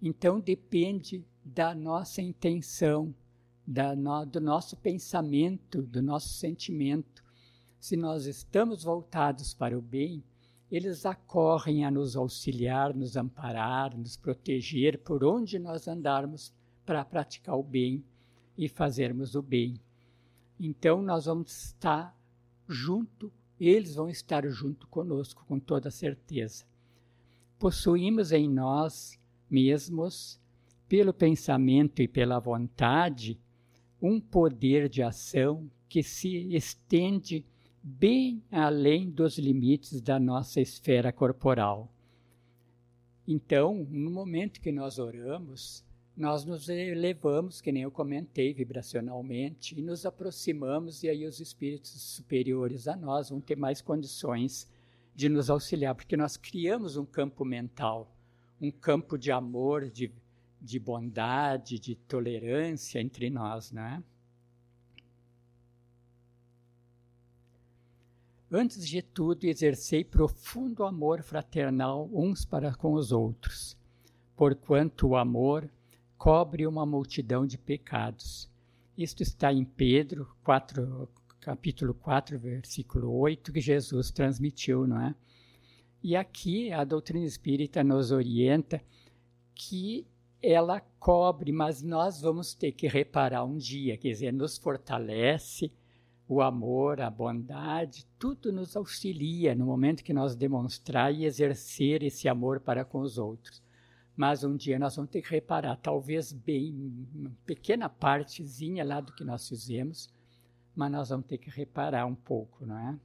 Então 0.00 0.40
depende 0.40 1.22
da 1.44 1.74
nossa 1.74 2.22
intenção, 2.22 3.14
da 3.66 3.94
no, 3.94 4.24
do 4.24 4.40
nosso 4.40 4.74
pensamento, 4.74 5.82
do 5.82 6.00
nosso 6.00 6.30
sentimento. 6.30 7.22
Se 7.80 7.96
nós 7.96 8.26
estamos 8.26 8.84
voltados 8.84 9.54
para 9.54 9.76
o 9.76 9.80
bem, 9.80 10.22
eles 10.70 11.06
acorrem 11.06 11.82
a 11.82 11.90
nos 11.90 12.14
auxiliar, 12.14 12.94
nos 12.94 13.16
amparar, 13.16 13.96
nos 13.96 14.18
proteger 14.18 14.98
por 14.98 15.24
onde 15.24 15.58
nós 15.58 15.88
andarmos 15.88 16.52
para 16.84 17.02
praticar 17.06 17.56
o 17.56 17.62
bem 17.62 18.04
e 18.56 18.68
fazermos 18.68 19.34
o 19.34 19.40
bem. 19.40 19.80
Então 20.60 21.00
nós 21.00 21.24
vamos 21.24 21.50
estar 21.64 22.14
junto, 22.68 23.32
eles 23.58 23.94
vão 23.94 24.10
estar 24.10 24.46
junto 24.46 24.86
conosco 24.86 25.42
com 25.46 25.58
toda 25.58 25.90
certeza. 25.90 26.66
Possuímos 27.58 28.30
em 28.30 28.46
nós 28.46 29.18
mesmos 29.48 30.38
pelo 30.86 31.14
pensamento 31.14 32.02
e 32.02 32.06
pela 32.06 32.38
vontade, 32.38 33.40
um 34.02 34.20
poder 34.20 34.86
de 34.86 35.02
ação 35.02 35.70
que 35.88 36.02
se 36.02 36.54
estende 36.54 37.44
bem 37.82 38.42
além 38.50 39.10
dos 39.10 39.38
limites 39.38 40.00
da 40.00 40.18
nossa 40.18 40.60
esfera 40.60 41.12
corporal. 41.12 41.92
Então, 43.26 43.86
no 43.90 44.10
momento 44.10 44.60
que 44.60 44.72
nós 44.72 44.98
oramos, 44.98 45.84
nós 46.16 46.44
nos 46.44 46.68
elevamos, 46.68 47.60
que 47.60 47.70
nem 47.70 47.84
eu 47.84 47.90
comentei, 47.90 48.52
vibracionalmente, 48.52 49.78
e 49.78 49.82
nos 49.82 50.04
aproximamos, 50.04 51.02
e 51.02 51.08
aí 51.08 51.26
os 51.26 51.40
espíritos 51.40 51.90
superiores 51.90 52.88
a 52.88 52.96
nós 52.96 53.30
vão 53.30 53.40
ter 53.40 53.56
mais 53.56 53.80
condições 53.80 54.68
de 55.14 55.28
nos 55.28 55.48
auxiliar, 55.48 55.94
porque 55.94 56.16
nós 56.16 56.36
criamos 56.36 56.96
um 56.96 57.04
campo 57.04 57.44
mental, 57.44 58.14
um 58.60 58.70
campo 58.70 59.16
de 59.16 59.30
amor, 59.30 59.88
de 59.88 60.12
de 60.60 60.78
bondade, 60.78 61.78
de 61.78 61.94
tolerância 61.94 63.00
entre 63.00 63.30
nós, 63.30 63.72
né? 63.72 64.02
Antes 68.52 68.88
de 68.88 69.00
tudo, 69.00 69.44
exercei 69.44 70.02
profundo 70.02 70.82
amor 70.82 71.22
fraternal 71.22 72.10
uns 72.12 72.44
para 72.44 72.74
com 72.74 72.94
os 72.94 73.12
outros, 73.12 73.76
porquanto 74.36 75.06
o 75.06 75.16
amor 75.16 75.70
cobre 76.18 76.66
uma 76.66 76.84
multidão 76.84 77.46
de 77.46 77.56
pecados. 77.56 78.50
Isto 78.98 79.22
está 79.22 79.52
em 79.52 79.64
Pedro 79.64 80.34
4, 80.42 81.08
capítulo 81.40 81.94
4, 81.94 82.36
versículo 82.40 83.12
8, 83.20 83.52
que 83.52 83.60
Jesus 83.60 84.10
transmitiu, 84.10 84.84
não 84.84 85.00
é? 85.00 85.14
E 86.02 86.16
aqui 86.16 86.72
a 86.72 86.82
doutrina 86.82 87.26
espírita 87.26 87.84
nos 87.84 88.10
orienta 88.10 88.82
que 89.54 90.04
ela 90.42 90.80
cobre, 90.98 91.52
mas 91.52 91.82
nós 91.82 92.20
vamos 92.20 92.52
ter 92.52 92.72
que 92.72 92.88
reparar 92.88 93.44
um 93.44 93.56
dia, 93.56 93.96
quer 93.96 94.08
dizer, 94.08 94.32
nos 94.32 94.58
fortalece 94.58 95.70
o 96.30 96.40
amor, 96.40 97.00
a 97.00 97.10
bondade, 97.10 98.06
tudo 98.16 98.52
nos 98.52 98.76
auxilia 98.76 99.52
no 99.52 99.66
momento 99.66 100.04
que 100.04 100.12
nós 100.12 100.36
demonstrar 100.36 101.12
e 101.12 101.24
exercer 101.24 102.04
esse 102.04 102.28
amor 102.28 102.60
para 102.60 102.84
com 102.84 103.00
os 103.00 103.18
outros. 103.18 103.60
Mas 104.16 104.44
um 104.44 104.56
dia 104.56 104.78
nós 104.78 104.94
vamos 104.94 105.10
ter 105.10 105.22
que 105.22 105.30
reparar, 105.30 105.74
talvez 105.78 106.32
bem, 106.32 106.72
uma 107.12 107.32
pequena 107.44 107.88
partezinha 107.88 108.84
lá 108.84 109.00
do 109.00 109.12
que 109.12 109.24
nós 109.24 109.48
fizemos, 109.48 110.08
mas 110.72 110.92
nós 110.92 111.08
vamos 111.08 111.26
ter 111.26 111.36
que 111.36 111.50
reparar 111.50 112.06
um 112.06 112.14
pouco, 112.14 112.64
não 112.64 112.78
é? 112.78 112.96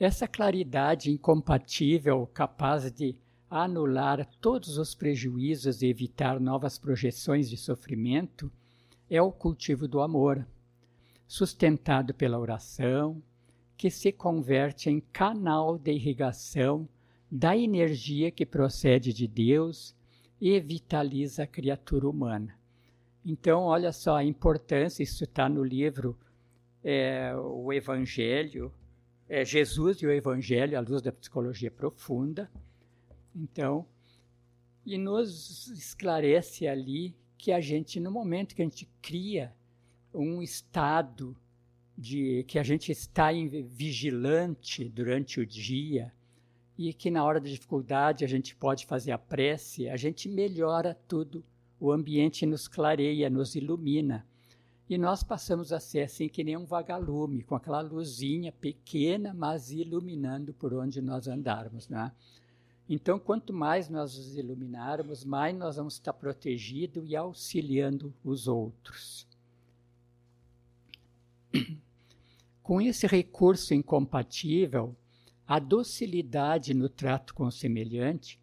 Essa 0.00 0.26
claridade 0.26 1.10
incompatível, 1.10 2.26
capaz 2.32 2.90
de 2.90 3.14
anular 3.50 4.26
todos 4.40 4.78
os 4.78 4.94
prejuízos 4.94 5.82
e 5.82 5.86
evitar 5.86 6.40
novas 6.40 6.78
projeções 6.78 7.50
de 7.50 7.58
sofrimento 7.58 8.50
é 9.10 9.20
o 9.20 9.30
cultivo 9.30 9.86
do 9.86 10.00
amor, 10.00 10.46
sustentado 11.26 12.14
pela 12.14 12.38
oração, 12.38 13.22
que 13.76 13.90
se 13.90 14.12
converte 14.12 14.88
em 14.88 15.00
canal 15.00 15.78
de 15.78 15.92
irrigação 15.92 16.88
da 17.30 17.56
energia 17.56 18.30
que 18.30 18.46
procede 18.46 19.12
de 19.12 19.26
Deus 19.26 19.96
e 20.40 20.58
vitaliza 20.60 21.42
a 21.42 21.46
criatura 21.46 22.08
humana. 22.08 22.56
Então, 23.24 23.62
olha 23.62 23.90
só 23.90 24.16
a 24.16 24.24
importância, 24.24 25.02
isso 25.02 25.24
está 25.24 25.48
no 25.48 25.64
livro 25.64 26.16
é, 26.82 27.34
O 27.36 27.72
Evangelho, 27.72 28.72
é, 29.28 29.44
Jesus 29.44 29.98
e 29.98 30.06
o 30.06 30.12
Evangelho 30.12 30.78
à 30.78 30.80
luz 30.80 31.00
da 31.00 31.10
psicologia 31.10 31.70
profunda, 31.70 32.50
então, 33.34 33.86
e 34.84 34.98
nos 34.98 35.68
esclarece 35.68 36.68
ali 36.68 37.16
que 37.38 37.50
a 37.50 37.60
gente, 37.60 37.98
no 37.98 38.10
momento 38.10 38.54
que 38.54 38.62
a 38.62 38.64
gente 38.64 38.88
cria 39.00 39.52
um 40.14 40.42
estado 40.42 41.36
de 41.96 42.44
que 42.44 42.58
a 42.58 42.62
gente 42.62 42.90
está 42.90 43.28
vigilante 43.66 44.88
durante 44.88 45.40
o 45.40 45.46
dia 45.46 46.12
e 46.76 46.92
que 46.92 47.10
na 47.10 47.24
hora 47.24 47.40
da 47.40 47.48
dificuldade 47.48 48.24
a 48.24 48.28
gente 48.28 48.54
pode 48.56 48.86
fazer 48.86 49.12
a 49.12 49.18
prece, 49.18 49.88
a 49.88 49.96
gente 49.96 50.28
melhora 50.28 50.98
tudo, 51.06 51.44
o 51.78 51.92
ambiente 51.92 52.46
nos 52.46 52.66
clareia, 52.66 53.30
nos 53.30 53.54
ilumina. 53.54 54.26
E 54.88 54.98
nós 54.98 55.22
passamos 55.22 55.72
a 55.72 55.80
ser 55.80 56.02
assim 56.02 56.28
que 56.28 56.44
nem 56.44 56.56
um 56.56 56.66
vagalume, 56.66 57.42
com 57.42 57.54
aquela 57.54 57.80
luzinha 57.80 58.52
pequena, 58.52 59.32
mas 59.32 59.70
iluminando 59.70 60.52
por 60.52 60.74
onde 60.74 61.00
nós 61.00 61.26
andarmos, 61.26 61.88
né? 61.88 62.12
Então, 62.86 63.18
quanto 63.18 63.52
mais 63.52 63.88
nós 63.88 64.18
nos 64.18 64.36
iluminarmos, 64.36 65.24
mais 65.24 65.56
nós 65.56 65.76
vamos 65.76 65.94
estar 65.94 66.12
protegidos 66.12 67.08
e 67.08 67.16
auxiliando 67.16 68.12
os 68.22 68.46
outros. 68.46 69.26
Com 72.62 72.80
esse 72.80 73.06
recurso 73.06 73.74
incompatível, 73.74 74.96
a 75.46 75.58
docilidade 75.58 76.72
no 76.72 76.88
trato 76.88 77.34
com 77.34 77.44
o 77.44 77.52
semelhante 77.52 78.40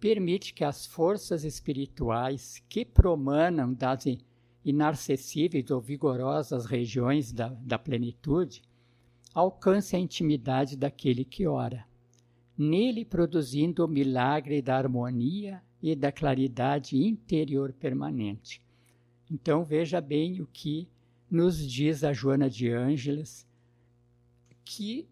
permite 0.00 0.52
que 0.52 0.64
as 0.64 0.84
forças 0.84 1.44
espirituais 1.44 2.62
que 2.68 2.84
promanam 2.84 3.72
das 3.72 4.04
inacessíveis 4.64 5.70
ou 5.70 5.80
vigorosas 5.80 6.66
regiões 6.66 7.32
da, 7.32 7.48
da 7.48 7.78
plenitude 7.78 8.62
alcancem 9.32 10.00
a 10.00 10.02
intimidade 10.02 10.76
daquele 10.76 11.24
que 11.24 11.46
ora 11.46 11.86
nele 12.56 13.04
produzindo 13.04 13.84
o 13.84 13.88
milagre 13.88 14.60
da 14.60 14.76
harmonia 14.76 15.62
e 15.82 15.96
da 15.96 16.12
claridade 16.12 16.96
interior 16.96 17.72
permanente. 17.72 18.62
Então 19.30 19.64
veja 19.64 20.00
bem 20.00 20.40
o 20.40 20.46
que 20.46 20.88
nos 21.32 21.66
diz 21.66 22.04
a 22.04 22.12
Joana 22.12 22.50
de 22.50 22.70
Ângeles, 22.70 23.48
que 24.62 25.08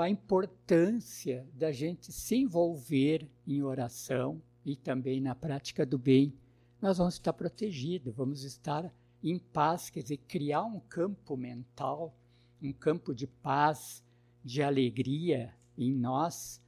a 0.00 0.10
importância 0.10 1.48
da 1.54 1.70
gente 1.70 2.12
se 2.12 2.34
envolver 2.34 3.30
em 3.46 3.62
oração 3.62 4.42
e 4.66 4.74
também 4.74 5.20
na 5.20 5.32
prática 5.32 5.86
do 5.86 5.96
bem, 5.96 6.34
nós 6.82 6.98
vamos 6.98 7.14
estar 7.14 7.32
protegidos, 7.32 8.12
vamos 8.12 8.42
estar 8.42 8.92
em 9.22 9.38
paz, 9.38 9.90
quer 9.90 10.02
dizer, 10.02 10.16
criar 10.26 10.64
um 10.64 10.80
campo 10.80 11.36
mental, 11.36 12.18
um 12.60 12.72
campo 12.72 13.14
de 13.14 13.28
paz, 13.28 14.02
de 14.44 14.64
alegria 14.64 15.54
em 15.78 15.92
nós, 15.92 16.60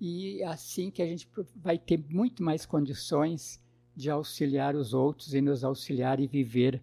e 0.00 0.42
assim 0.44 0.90
que 0.90 1.02
a 1.02 1.06
gente 1.06 1.28
vai 1.54 1.76
ter 1.76 2.02
muito 2.08 2.42
mais 2.42 2.64
condições 2.64 3.60
de 3.94 4.08
auxiliar 4.08 4.74
os 4.74 4.94
outros 4.94 5.34
e 5.34 5.42
nos 5.42 5.62
auxiliar 5.62 6.18
e 6.18 6.26
viver 6.26 6.82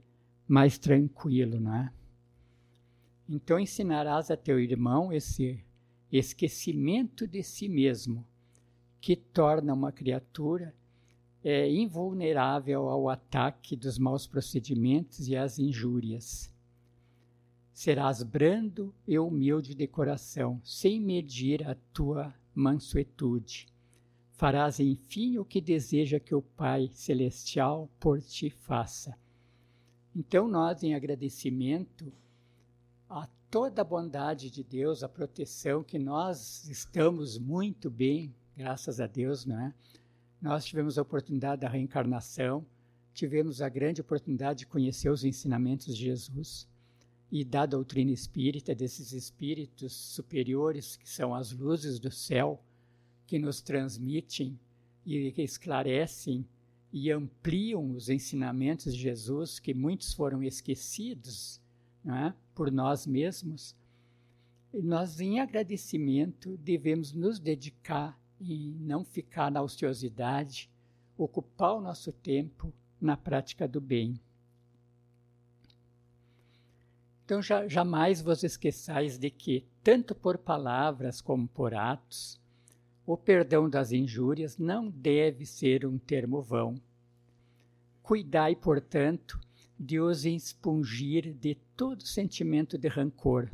mais 0.49 0.79
tranquilo, 0.79 1.59
não 1.59 1.75
é? 1.75 1.93
Então 3.29 3.59
ensinarás 3.59 4.31
a 4.31 4.35
teu 4.35 4.59
irmão 4.59 5.13
esse 5.13 5.63
esquecimento 6.12 7.27
de 7.27 7.43
si 7.43 7.69
mesmo, 7.69 8.25
que 8.99 9.15
torna 9.15 9.71
uma 9.71 9.91
criatura 9.91 10.73
é, 11.43 11.71
invulnerável 11.71 12.89
ao 12.89 13.07
ataque 13.07 13.75
dos 13.75 13.99
maus 13.99 14.25
procedimentos 14.25 15.27
e 15.27 15.35
às 15.35 15.59
injúrias. 15.59 16.51
Serás 17.71 18.23
brando 18.23 18.93
e 19.07 19.19
humilde 19.19 19.75
de 19.75 19.85
coração, 19.88 20.59
sem 20.63 20.99
medir 20.99 21.65
a 21.65 21.75
tua 21.93 22.33
mansuetude. 22.55 23.67
Farás, 24.31 24.79
enfim, 24.79 25.38
o 25.38 25.45
que 25.45 25.62
deseja 25.62 26.19
que 26.19 26.33
o 26.33 26.41
Pai 26.41 26.89
Celestial 26.91 27.88
por 27.99 28.19
ti 28.19 28.49
faça. 28.49 29.15
Então, 30.19 30.49
nós, 30.49 30.84
em 30.84 30.93
agradecimento 30.93 32.12
a 33.10 33.25
toda 33.49 33.82
a 33.82 33.86
bondade 33.86 34.51
de 34.51 34.65
Deus, 34.65 35.01
a 35.01 35.08
proteção, 35.08 35.82
que 35.82 35.97
nós 35.97 36.67
estamos 36.67 37.39
muito 37.39 37.89
bem, 37.89 38.36
graças 38.53 38.99
a 38.99 39.08
Deus, 39.08 39.45
não 39.45 39.58
é? 39.58 39.73
Nós 40.41 40.65
tivemos 40.65 40.97
a 40.97 41.03
oportunidade 41.03 41.62
da 41.62 41.69
reencarnação, 41.69 42.65
tivemos 43.13 43.62
a 43.62 43.69
grande 43.69 44.01
oportunidade 44.01 44.60
de 44.60 44.65
conhecer 44.67 45.10
os 45.10 45.23
ensinamentos 45.23 45.95
de 45.95 46.03
Jesus 46.03 46.67
e 47.32 47.45
da 47.45 47.65
doutrina 47.65 48.12
espírita, 48.12 48.75
desses 48.75 49.13
espíritos 49.13 49.93
superiores 49.93 50.97
que 50.97 51.08
são 51.08 51.34
as 51.34 51.53
luzes 51.53 51.97
do 51.97 52.12
céu, 52.12 52.62
que 53.25 53.39
nos 53.39 53.62
transmitem 53.62 54.60
e 55.05 55.32
que 55.32 55.43
esclarecem 55.43 56.45
e 56.91 57.12
ampliam 57.12 57.91
os 57.91 58.10
ensinamentos 58.10 58.95
de 58.95 59.02
Jesus, 59.02 59.60
que 59.60 59.73
muitos 59.73 60.13
foram 60.13 60.41
esquecidos 60.43 61.62
é? 62.06 62.34
por 62.56 62.71
nós 62.71 63.06
mesmos. 63.06 63.75
Nós, 64.73 65.19
em 65.19 65.39
agradecimento, 65.39 66.58
devemos 66.58 67.13
nos 67.13 67.39
dedicar 67.39 68.19
e 68.39 68.75
não 68.80 69.04
ficar 69.04 69.52
na 69.52 69.62
ociosidade, 69.62 70.69
ocupar 71.17 71.75
o 71.75 71.82
nosso 71.82 72.12
tempo 72.12 72.73
na 72.99 73.17
prática 73.17 73.67
do 73.67 73.82
bem. 73.82 74.19
Então, 77.25 77.41
já, 77.41 77.67
jamais 77.67 78.21
vos 78.21 78.43
esqueçais 78.43 79.17
de 79.17 79.30
que, 79.30 79.63
tanto 79.84 80.15
por 80.15 80.38
palavras 80.38 81.21
como 81.21 81.47
por 81.47 81.75
atos, 81.75 82.39
o 83.11 83.17
perdão 83.17 83.67
das 83.67 83.91
injúrias 83.91 84.59
não 84.59 84.87
deve 84.87 85.43
ser 85.43 85.83
um 85.83 85.97
termo 85.97 86.43
vão. 86.43 86.75
Cuidai, 88.03 88.55
portanto, 88.55 89.39
de 89.79 89.99
os 89.99 90.25
expungir 90.25 91.33
de 91.33 91.55
todo 91.75 92.05
sentimento 92.05 92.77
de 92.77 92.87
rancor, 92.87 93.49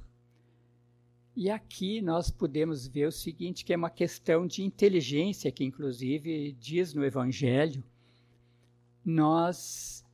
e 1.34 1.50
aqui 1.50 2.02
nós 2.02 2.30
podemos 2.30 2.86
ver 2.86 3.08
o 3.08 3.12
seguinte, 3.14 3.64
que 3.64 3.72
é 3.72 3.78
uma 3.78 3.90
questão 3.90 4.46
de 4.46 4.62
inteligência, 4.62 5.52
que 5.52 5.64
inclusive 5.64 6.52
diz 6.60 6.94
no 6.94 7.06
Evangelho, 7.06 7.82
nós 9.06 10.06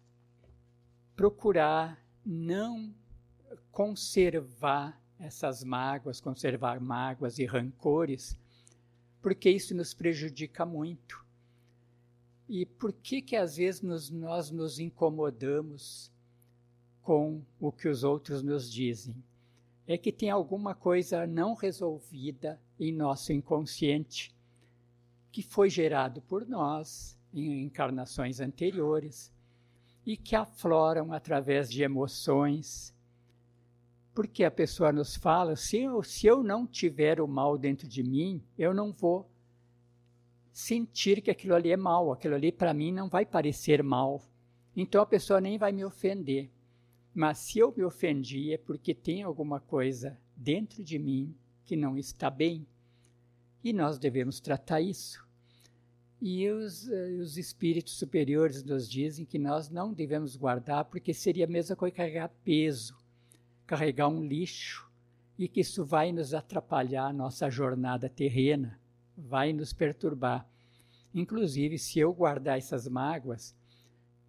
procurar 1.16 2.00
não 2.24 2.94
conservar 3.72 5.02
essas 5.20 5.64
mágoas, 5.64 6.22
conservar 6.22 6.80
mágoas 6.80 7.40
e 7.40 7.46
rancores, 7.46 8.38
porque 9.22 9.50
isso 9.50 9.76
nos 9.76 9.94
prejudica 9.94 10.66
muito. 10.66 11.26
E 12.50 12.66
por 12.66 12.92
que 12.92 13.22
que 13.22 13.36
às 13.36 13.56
vezes 13.56 13.82
nos, 13.82 14.10
nós 14.10 14.52
nos 14.52 14.80
incomodamos 14.80 16.12
com 17.02 17.42
o 17.60 17.72
que 17.72 17.88
os 17.88 18.04
outros 18.04 18.44
nos 18.44 18.72
dizem? 18.72 19.16
é 19.94 19.98
que 19.98 20.12
tem 20.12 20.30
alguma 20.30 20.74
coisa 20.74 21.28
não 21.28 21.54
resolvida 21.54 22.60
em 22.80 22.94
nosso 22.94 23.34
inconsciente 23.34 24.34
que 25.32 25.42
foi 25.42 25.70
gerado 25.70 26.22
por 26.22 26.48
nós 26.48 27.18
em 27.34 27.64
encarnações 27.64 28.40
anteriores 28.40 29.32
e 30.06 30.16
que 30.16 30.36
afloram 30.36 31.12
através 31.12 31.70
de 31.70 31.84
emoções. 31.84 32.94
Porque 34.14 34.44
a 34.44 34.52
pessoa 34.52 34.92
nos 34.92 35.16
fala: 35.16 35.56
se 35.56 35.78
eu, 35.78 36.04
se 36.04 36.28
eu 36.28 36.44
não 36.44 36.68
tiver 36.68 37.22
o 37.22 37.28
mal 37.28 37.58
dentro 37.58 37.88
de 37.88 38.04
mim, 38.04 38.44
eu 38.58 38.74
não 38.74 38.92
vou 38.92 39.30
sentir 40.52 41.22
que 41.22 41.32
aquilo 41.32 41.56
ali 41.56 41.72
é 41.72 41.78
mal, 41.78 42.12
aquilo 42.12 42.36
ali 42.36 42.52
para 42.52 42.74
mim 42.74 42.92
não 42.92 43.08
vai 43.08 43.26
parecer 43.26 43.82
mal. 43.82 44.22
Então 44.76 45.02
a 45.02 45.06
pessoa 45.06 45.40
nem 45.40 45.58
vai 45.58 45.72
me 45.72 45.84
ofender. 45.86 46.50
Mas 47.14 47.40
se 47.40 47.60
eu 47.60 47.74
me 47.76 47.84
ofendi 47.84 48.54
é 48.54 48.58
porque 48.58 48.94
tem 48.94 49.24
alguma 49.24 49.60
coisa 49.60 50.18
dentro 50.36 50.84
de 50.84 50.98
mim 50.98 51.36
que 51.66 51.76
não 51.76 51.98
está 51.98 52.30
bem. 52.30 52.66
E 53.64 53.74
nós 53.74 54.00
devemos 54.00 54.40
tratar 54.40 54.82
isso. 54.82 55.26
E 56.22 56.48
os, 56.50 56.88
uh, 56.88 57.20
os 57.20 57.38
espíritos 57.38 57.98
superiores 57.98 58.64
nos 58.64 58.90
dizem 58.90 59.26
que 59.26 59.40
nós 59.40 59.70
não 59.70 59.92
devemos 59.92 60.36
guardar, 60.36 60.86
porque 60.86 61.14
seria 61.14 61.46
a 61.46 61.50
mesma 61.50 61.76
coisa 61.76 61.96
carregar 61.96 62.32
peso, 62.44 62.96
carregar 63.72 64.10
um 64.10 64.28
lixo, 64.28 64.92
e 65.40 65.48
que 65.48 65.62
isso 65.62 65.86
vai 65.86 66.12
nos 66.12 66.34
atrapalhar 66.34 67.06
a 67.06 67.14
nossa 67.14 67.50
jornada 67.50 68.10
terrena, 68.10 68.78
vai 69.16 69.54
nos 69.54 69.72
perturbar. 69.72 70.46
Inclusive, 71.14 71.78
se 71.78 71.98
eu 71.98 72.14
guardar 72.14 72.58
essas 72.58 72.86
mágoas, 72.86 73.56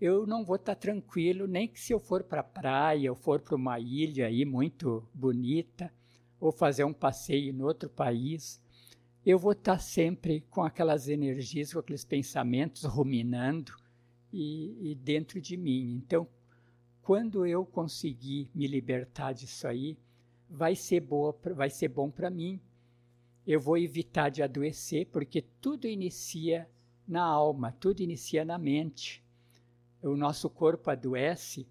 eu 0.01 0.29
não 0.29 0.45
vou 0.45 0.55
estar 0.55 0.77
tranquilo, 0.77 1.49
nem 1.49 1.67
que 1.67 1.81
se 1.81 1.93
eu 1.93 1.99
for 1.99 2.23
para 2.23 2.41
a 2.41 2.45
praia, 2.45 3.11
ou 3.11 3.17
for 3.17 3.41
para 3.41 3.57
uma 3.57 3.81
ilha 3.81 4.29
aí 4.29 4.45
muito 4.45 5.05
bonita, 5.13 5.93
ou 6.39 6.53
fazer 6.53 6.85
um 6.85 6.93
passeio 6.93 7.53
em 7.53 7.63
outro 7.63 7.91
país, 7.91 8.63
eu 9.27 9.41
vou 9.41 9.53
estar 9.53 9.81
sempre 9.81 10.43
com 10.51 10.63
aquelas 10.63 11.09
energias, 11.09 11.73
com 11.73 11.81
aqueles 11.81 12.05
pensamentos 12.05 12.85
ruminando 12.85 13.73
e, 14.33 14.93
e 14.93 14.95
dentro 14.95 15.41
de 15.41 15.57
mim. 15.57 15.97
Então, 15.97 16.29
quando 17.03 17.47
eu 17.47 17.65
conseguir 17.65 18.49
me 18.55 18.67
libertar 18.67 19.33
disso 19.33 19.67
aí, 19.67 19.97
vai 20.49 20.75
ser 20.75 21.01
boa, 21.01 21.37
vai 21.55 21.71
ser 21.71 21.89
bom 21.89 22.11
para 22.11 22.31
mim. 22.31 22.61
Eu 23.47 23.61
vou 23.61 23.77
evitar 23.77 24.29
de 24.29 24.43
adoecer, 24.43 25.09
porque 25.09 25.43
tudo 25.61 25.87
inicia 25.87 26.69
na 27.07 27.23
alma, 27.23 27.73
tudo 27.81 28.01
inicia 28.01 28.45
na 28.45 28.57
mente 28.57 29.23
o 30.03 30.17
nosso 30.17 30.51
corpo 30.51 30.91
adoece 30.91 31.67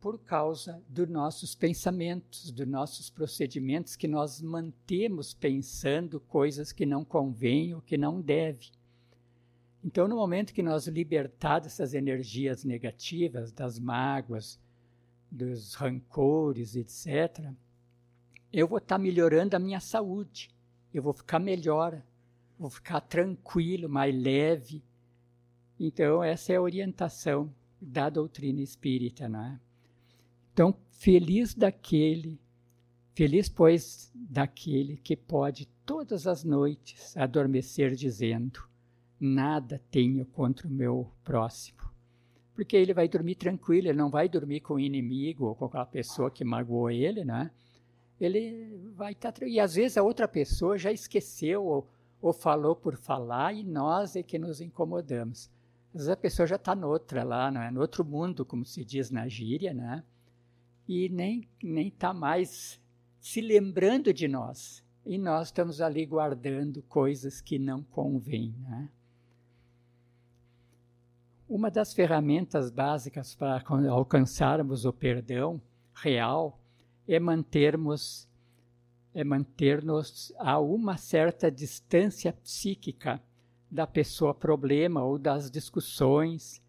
por 0.00 0.18
causa 0.18 0.82
dos 0.88 1.08
nossos 1.08 1.54
pensamentos, 1.54 2.50
dos 2.50 2.66
nossos 2.66 3.08
procedimentos 3.08 3.96
que 3.96 4.08
nós 4.08 4.40
mantemos 4.40 5.32
pensando 5.32 6.20
coisas 6.20 6.72
que 6.72 6.84
não 6.84 7.04
convêm 7.04 7.74
ou 7.74 7.80
que 7.80 7.96
não 7.96 8.20
deve. 8.20 8.70
Então, 9.82 10.08
no 10.08 10.16
momento 10.16 10.52
que 10.52 10.62
nós 10.62 10.86
libertar 10.86 11.58
dessas 11.58 11.94
energias 11.94 12.64
negativas, 12.64 13.52
das 13.52 13.78
mágoas, 13.78 14.58
dos 15.34 15.74
rancores, 15.74 16.76
etc., 16.76 17.50
eu 18.52 18.68
vou 18.68 18.78
estar 18.78 18.98
melhorando 18.98 19.56
a 19.56 19.58
minha 19.58 19.80
saúde, 19.80 20.48
eu 20.92 21.02
vou 21.02 21.12
ficar 21.12 21.40
melhor, 21.40 22.00
vou 22.56 22.70
ficar 22.70 23.00
tranquilo, 23.00 23.88
mais 23.88 24.14
leve. 24.14 24.80
Então, 25.78 26.22
essa 26.22 26.52
é 26.52 26.56
a 26.56 26.62
orientação 26.62 27.52
da 27.80 28.08
doutrina 28.08 28.60
espírita, 28.60 29.28
não 29.28 29.44
é? 29.44 29.60
Então, 30.52 30.72
feliz 30.92 31.52
daquele, 31.52 32.40
feliz 33.12 33.48
pois 33.48 34.12
daquele 34.14 34.98
que 34.98 35.16
pode 35.16 35.66
todas 35.84 36.28
as 36.28 36.44
noites 36.44 37.16
adormecer 37.16 37.96
dizendo: 37.96 38.62
nada 39.18 39.82
tenho 39.90 40.24
contra 40.26 40.68
o 40.68 40.70
meu 40.70 41.10
próximo. 41.24 41.93
Porque 42.54 42.76
ele 42.76 42.94
vai 42.94 43.08
dormir 43.08 43.34
tranquilo, 43.34 43.88
ele 43.88 43.98
não 43.98 44.10
vai 44.10 44.28
dormir 44.28 44.60
com 44.60 44.74
o 44.74 44.80
inimigo 44.80 45.46
ou 45.46 45.54
com 45.54 45.64
aquela 45.64 45.86
pessoa 45.86 46.30
que 46.30 46.44
magoou 46.44 46.90
ele, 46.90 47.24
né? 47.24 47.50
Ele 48.20 48.92
vai 48.94 49.12
estar 49.12 49.32
tá, 49.32 49.46
e 49.46 49.58
às 49.58 49.74
vezes 49.74 49.96
a 49.96 50.02
outra 50.02 50.28
pessoa 50.28 50.78
já 50.78 50.92
esqueceu 50.92 51.64
ou, 51.64 51.88
ou 52.22 52.32
falou 52.32 52.76
por 52.76 52.96
falar 52.96 53.52
e 53.52 53.64
nós 53.64 54.14
é 54.14 54.22
que 54.22 54.38
nos 54.38 54.60
incomodamos. 54.60 55.50
Às 55.88 56.02
vezes 56.02 56.08
a 56.08 56.16
pessoa 56.16 56.46
já 56.46 56.56
está 56.56 56.74
noutra 56.74 57.24
lá, 57.24 57.50
não 57.50 57.60
é? 57.60 57.70
no 57.70 57.80
outro 57.80 58.04
mundo, 58.04 58.44
como 58.44 58.64
se 58.64 58.84
diz 58.84 59.10
na 59.10 59.26
gíria, 59.26 59.74
né? 59.74 60.04
e 60.88 61.08
nem 61.08 61.48
nem 61.62 61.88
está 61.88 62.12
mais 62.12 62.80
se 63.20 63.40
lembrando 63.40 64.12
de 64.12 64.28
nós. 64.28 64.84
e 65.06 65.18
nós 65.18 65.48
estamos 65.48 65.82
ali 65.82 66.06
guardando 66.06 66.82
coisas 66.84 67.40
que 67.40 67.58
não 67.58 67.82
convêm. 67.82 68.54
Né? 68.58 68.88
Uma 71.48 71.70
das 71.70 71.92
ferramentas 71.92 72.70
básicas 72.70 73.34
para 73.34 73.62
alcançarmos 73.90 74.86
o 74.86 74.92
perdão 74.92 75.60
real 75.94 76.58
é 77.06 77.20
mantermos 77.20 78.26
é 79.14 79.22
manter-nos 79.22 80.32
a 80.38 80.58
uma 80.58 80.96
certa 80.96 81.50
distância 81.50 82.32
psíquica 82.32 83.22
da 83.70 83.86
pessoa 83.86 84.34
problema 84.34 85.04
ou 85.04 85.18
das 85.18 85.50
discussões, 85.50 86.60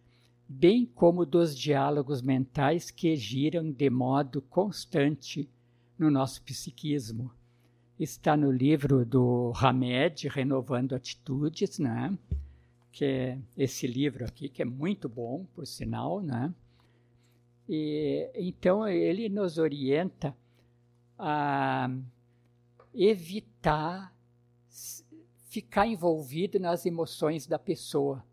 bem 0.47 0.85
como 0.85 1.25
dos 1.25 1.57
diálogos 1.57 2.21
mentais 2.21 2.91
que 2.91 3.15
giram 3.15 3.71
de 3.71 3.89
modo 3.89 4.41
constante 4.43 5.49
no 5.97 6.11
nosso 6.11 6.43
psiquismo. 6.43 7.31
Está 7.97 8.37
no 8.37 8.51
livro 8.51 9.05
do 9.05 9.51
Hamed, 9.55 10.27
Renovando 10.27 10.93
Atitudes, 10.93 11.79
né? 11.79 12.15
Que 12.95 13.03
é 13.03 13.37
esse 13.57 13.85
livro 13.85 14.23
aqui, 14.23 14.47
que 14.47 14.61
é 14.61 14.65
muito 14.65 15.09
bom, 15.09 15.45
por 15.53 15.67
sinal, 15.67 16.21
né? 16.21 16.55
E, 17.67 18.31
então, 18.35 18.87
ele 18.87 19.27
nos 19.27 19.57
orienta 19.57 20.33
a 21.19 21.89
evitar 22.93 24.15
ficar 25.49 25.85
envolvido 25.87 26.57
nas 26.57 26.85
emoções 26.85 27.45
da 27.45 27.59
pessoa, 27.59 28.23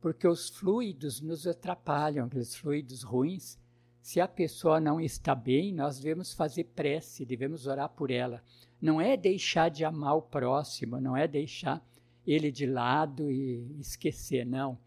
porque 0.00 0.26
os 0.26 0.48
fluidos 0.48 1.20
nos 1.20 1.46
atrapalham, 1.46 2.28
os 2.34 2.56
fluidos 2.56 3.04
ruins. 3.04 3.56
Se 4.00 4.20
a 4.20 4.26
pessoa 4.26 4.80
não 4.80 5.00
está 5.00 5.32
bem, 5.32 5.72
nós 5.72 6.00
devemos 6.00 6.34
fazer 6.34 6.64
prece, 6.74 7.24
devemos 7.24 7.68
orar 7.68 7.88
por 7.90 8.10
ela. 8.10 8.42
Não 8.80 9.00
é 9.00 9.16
deixar 9.16 9.68
de 9.68 9.84
amar 9.84 10.16
o 10.16 10.22
próximo, 10.22 11.00
não 11.00 11.16
é 11.16 11.28
deixar 11.28 11.80
ele 12.26 12.50
de 12.50 12.66
lado 12.66 13.30
e 13.30 13.76
esquecer, 13.80 14.44
não. 14.46 14.78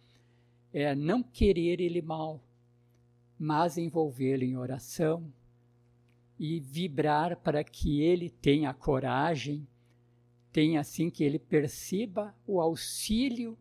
É 0.73 0.93
não 0.93 1.23
querer 1.23 1.79
ele 1.79 2.01
mal, 2.01 2.41
mas 3.37 3.77
envolvê-lo 3.77 4.43
em 4.43 4.57
oração, 4.57 5.31
e 6.37 6.59
vibrar 6.59 7.37
para 7.37 7.63
que 7.63 8.01
ele 8.01 8.29
tenha 8.29 8.73
coragem, 8.73 9.65
tenha 10.51 10.81
assim 10.81 11.09
que 11.09 11.23
ele 11.23 11.39
perceba 11.39 12.35
o 12.45 12.59
auxílio 12.59 13.57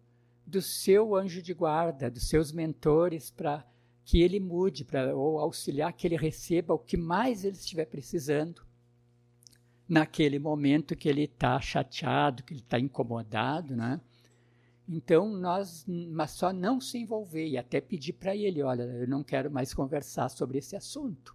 do 0.47 0.61
seu 0.61 1.15
anjo 1.15 1.41
de 1.41 1.55
guarda, 1.55 2.11
dos 2.11 2.29
seus 2.29 2.53
mentores, 2.53 3.31
para 3.31 3.65
que 4.05 4.21
ele 4.21 4.39
mude, 4.39 4.85
para 4.85 5.17
ou 5.17 5.39
auxiliar 5.39 5.93
que 5.93 6.07
ele 6.07 6.17
receba 6.17 6.75
o 6.75 6.79
que 6.79 6.97
mais 6.97 7.45
ele 7.45 7.57
estiver 7.57 7.87
precisando 7.87 8.64
naquele 9.89 10.39
momento 10.39 10.97
que 10.97 11.09
ele 11.09 11.25
está 11.25 11.61
chateado, 11.61 12.43
que 12.43 12.55
ele 12.55 12.61
está 12.61 12.79
incomodado, 12.79 13.77
né? 13.77 14.01
Então 14.89 15.29
nós, 15.29 15.85
mas 15.87 16.33
só 16.33 16.53
não 16.53 16.81
se 16.81 16.99
envolver 16.99 17.47
e 17.49 17.57
até 17.57 17.81
pedir 17.81 18.13
para 18.15 18.37
ele, 18.37 18.63
olha, 18.63 18.83
eu 18.83 19.09
não 19.09 19.23
quero 19.23 19.51
mais 19.51 19.73
conversar 19.73 20.29
sobre 20.29 20.59
esse 20.59 20.77
assunto. 20.77 21.35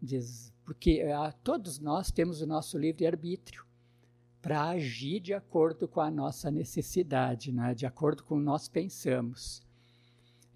Diz, 0.00 0.52
porque 0.64 1.02
ah, 1.14 1.32
todos 1.44 1.78
nós 1.78 2.10
temos 2.10 2.40
o 2.40 2.46
nosso 2.46 2.78
livre-arbítrio 2.78 3.64
para 4.40 4.70
agir 4.70 5.20
de 5.20 5.32
acordo 5.32 5.86
com 5.86 6.00
a 6.00 6.10
nossa 6.10 6.50
necessidade, 6.50 7.52
né? 7.52 7.74
de 7.74 7.86
acordo 7.86 8.24
com 8.24 8.36
o 8.36 8.40
nós 8.40 8.68
pensamos. 8.68 9.62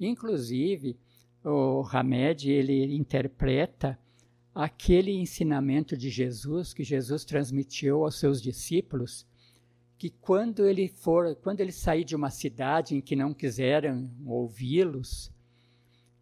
Inclusive, 0.00 0.98
o 1.44 1.87
Hamed 1.92 2.50
ele 2.50 2.96
interpreta 2.96 3.98
aquele 4.57 5.12
ensinamento 5.12 5.95
de 5.99 6.09
Jesus 6.09 6.73
que 6.73 6.83
Jesus 6.83 7.27
transmitiu 7.27 8.05
aos 8.05 8.19
seus 8.19 8.40
discípulos, 8.40 9.27
que 9.99 10.09
quando 10.09 10.66
ele 10.66 10.88
for, 10.88 11.37
quando 11.37 11.61
ele 11.61 11.73
sair 11.73 12.05
de 12.05 12.16
uma 12.16 12.31
cidade 12.31 12.95
em 12.97 13.03
que 13.03 13.14
não 13.14 13.35
quiseram 13.35 14.11
ouvi-los, 14.25 15.31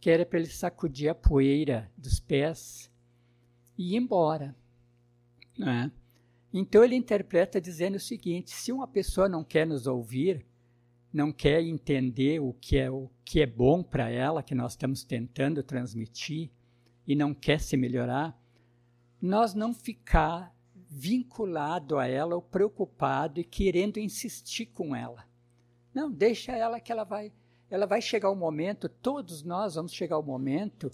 que 0.01 0.11
era 0.11 0.27
para 0.27 0.41
ele 0.41 0.49
sacudir 0.49 1.09
a 1.09 1.15
poeira 1.15 1.89
dos 1.97 2.19
pés 2.19 2.91
e 3.79 3.93
ir 3.93 3.97
embora. 3.99 4.53
Né? 5.57 5.93
Então 6.53 6.83
ele 6.83 6.97
interpreta 6.97 7.61
dizendo 7.61 7.95
o 7.95 8.01
seguinte: 8.01 8.51
se 8.51 8.73
uma 8.73 8.89
pessoa 8.89 9.29
não 9.29 9.45
quer 9.45 9.65
nos 9.65 9.87
ouvir, 9.87 10.45
não 11.13 11.31
quer 11.31 11.63
entender 11.63 12.41
o 12.41 12.53
que 12.53 12.79
é 12.79 12.91
o 12.91 13.09
que 13.25 13.41
é 13.41 13.47
bom 13.47 13.81
para 13.81 14.11
ela, 14.11 14.43
que 14.43 14.57
nós 14.57 14.73
estamos 14.73 15.05
tentando 15.05 15.63
transmitir, 15.63 16.51
e 17.07 17.15
não 17.15 17.35
quer 17.35 17.61
se 17.61 17.77
melhorar, 17.77 18.39
nós 19.21 19.55
não 19.55 19.73
ficar 19.73 20.55
vinculado 20.91 21.99
a 21.99 22.07
ela 22.07 22.37
ou 22.37 22.43
preocupado 22.43 23.41
e 23.41 23.45
querendo 23.45 23.99
insistir 23.99 24.67
com 24.67 24.95
ela. 24.95 25.27
Não, 25.93 26.11
deixa 26.11 26.53
ela 26.53 26.81
que 26.81 26.93
ela 26.93 27.05
vai, 27.05 27.33
ela 27.71 27.87
vai 27.87 28.01
chegar 28.01 28.31
o 28.31 28.33
um 28.33 28.37
momento, 28.37 28.89
todos 28.89 29.43
nós 29.43 29.75
vamos 29.75 29.93
chegar 29.93 30.19
o 30.19 30.23
um 30.23 30.27
momento 30.27 30.91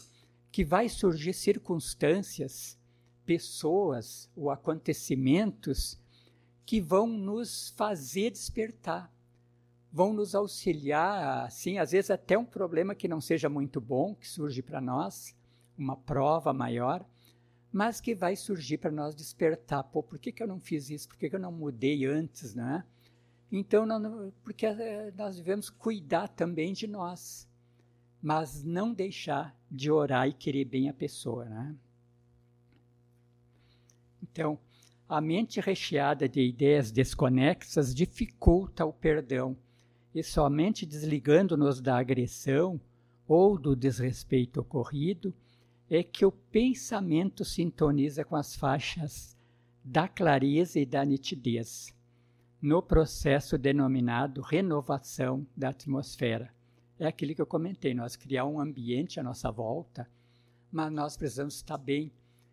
que 0.50 0.64
vai 0.64 0.88
surgir 0.88 1.32
circunstâncias, 1.32 2.78
pessoas 3.24 4.30
ou 4.34 4.50
acontecimentos 4.50 5.98
que 6.64 6.80
vão 6.80 7.06
nos 7.06 7.70
fazer 7.76 8.30
despertar, 8.30 9.12
vão 9.92 10.12
nos 10.12 10.34
auxiliar, 10.34 11.44
assim, 11.46 11.78
às 11.78 11.92
vezes 11.92 12.10
até 12.10 12.38
um 12.38 12.44
problema 12.44 12.94
que 12.94 13.08
não 13.08 13.20
seja 13.20 13.48
muito 13.48 13.80
bom 13.80 14.14
que 14.14 14.28
surge 14.28 14.62
para 14.62 14.80
nós, 14.80 15.34
uma 15.80 15.96
prova 15.96 16.52
maior, 16.52 17.04
mas 17.72 18.00
que 18.00 18.14
vai 18.14 18.36
surgir 18.36 18.78
para 18.78 18.90
nós 18.90 19.14
despertar. 19.14 19.82
Pô, 19.84 20.02
por 20.02 20.18
que, 20.18 20.30
que 20.30 20.42
eu 20.42 20.46
não 20.46 20.60
fiz 20.60 20.90
isso? 20.90 21.08
Por 21.08 21.16
que, 21.16 21.30
que 21.30 21.36
eu 21.36 21.40
não 21.40 21.52
mudei 21.52 22.04
antes, 22.04 22.54
né? 22.54 22.84
Então, 23.50 23.84
não, 23.84 24.32
porque 24.44 24.66
eh, 24.66 25.12
nós 25.16 25.36
devemos 25.36 25.68
cuidar 25.70 26.28
também 26.28 26.72
de 26.72 26.86
nós 26.86 27.50
mas 28.22 28.62
não 28.62 28.92
deixar 28.92 29.56
de 29.70 29.90
orar 29.90 30.28
e 30.28 30.32
querer 30.32 30.64
bem 30.64 30.88
a 30.88 30.94
pessoa. 30.94 31.44
Né? 31.46 31.74
Então, 34.22 34.58
a 35.08 35.20
mente 35.20 35.60
recheada 35.60 36.28
de 36.28 36.40
ideias 36.40 36.90
desconexas 36.90 37.94
dificulta 37.94 38.84
o 38.84 38.92
perdão, 38.92 39.56
e 40.14 40.22
somente 40.24 40.84
desligando-nos 40.84 41.80
da 41.80 41.96
agressão 41.96 42.80
ou 43.28 43.56
do 43.56 43.76
desrespeito 43.76 44.60
ocorrido 44.60 45.32
é 45.90 46.02
que 46.02 46.24
o 46.24 46.32
pensamento 46.32 47.44
sintoniza 47.44 48.24
com 48.24 48.36
as 48.36 48.54
faixas 48.54 49.36
da 49.84 50.06
clareza 50.06 50.78
e 50.78 50.86
da 50.86 51.04
nitidez, 51.04 51.92
no 52.62 52.80
processo 52.80 53.58
denominado 53.58 54.40
renovação 54.40 55.46
da 55.56 55.70
atmosfera 55.70 56.50
é 57.00 57.06
aquilo 57.06 57.34
que 57.34 57.40
eu 57.40 57.46
comentei, 57.46 57.94
nós 57.94 58.14
criar 58.14 58.44
um 58.44 58.60
ambiente 58.60 59.18
à 59.18 59.22
nossa 59.22 59.50
volta, 59.50 60.06
mas 60.70 60.92
nós 60.92 61.16
precisamos 61.16 61.54
estar 61.54 61.78
bem, 61.78 62.12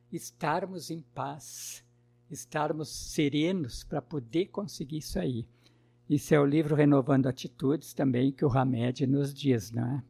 estarmos 0.10 0.90
em 0.90 1.02
paz, 1.02 1.84
estarmos 2.32 2.88
serenos 2.88 3.84
para 3.84 4.02
poder 4.02 4.46
conseguir 4.46 5.00
isso 5.00 5.20
aí. 5.20 5.46
Isso 6.10 6.34
é 6.34 6.40
o 6.40 6.46
livro 6.46 6.76
Renovando 6.76 7.28
Atitudes 7.28 7.94
também 7.94 8.32
que 8.32 8.46
o 8.46 8.50
Hamed 8.50 9.06
nos 9.06 9.34
diz, 9.34 9.70
não 9.70 9.98
é? 9.98 10.04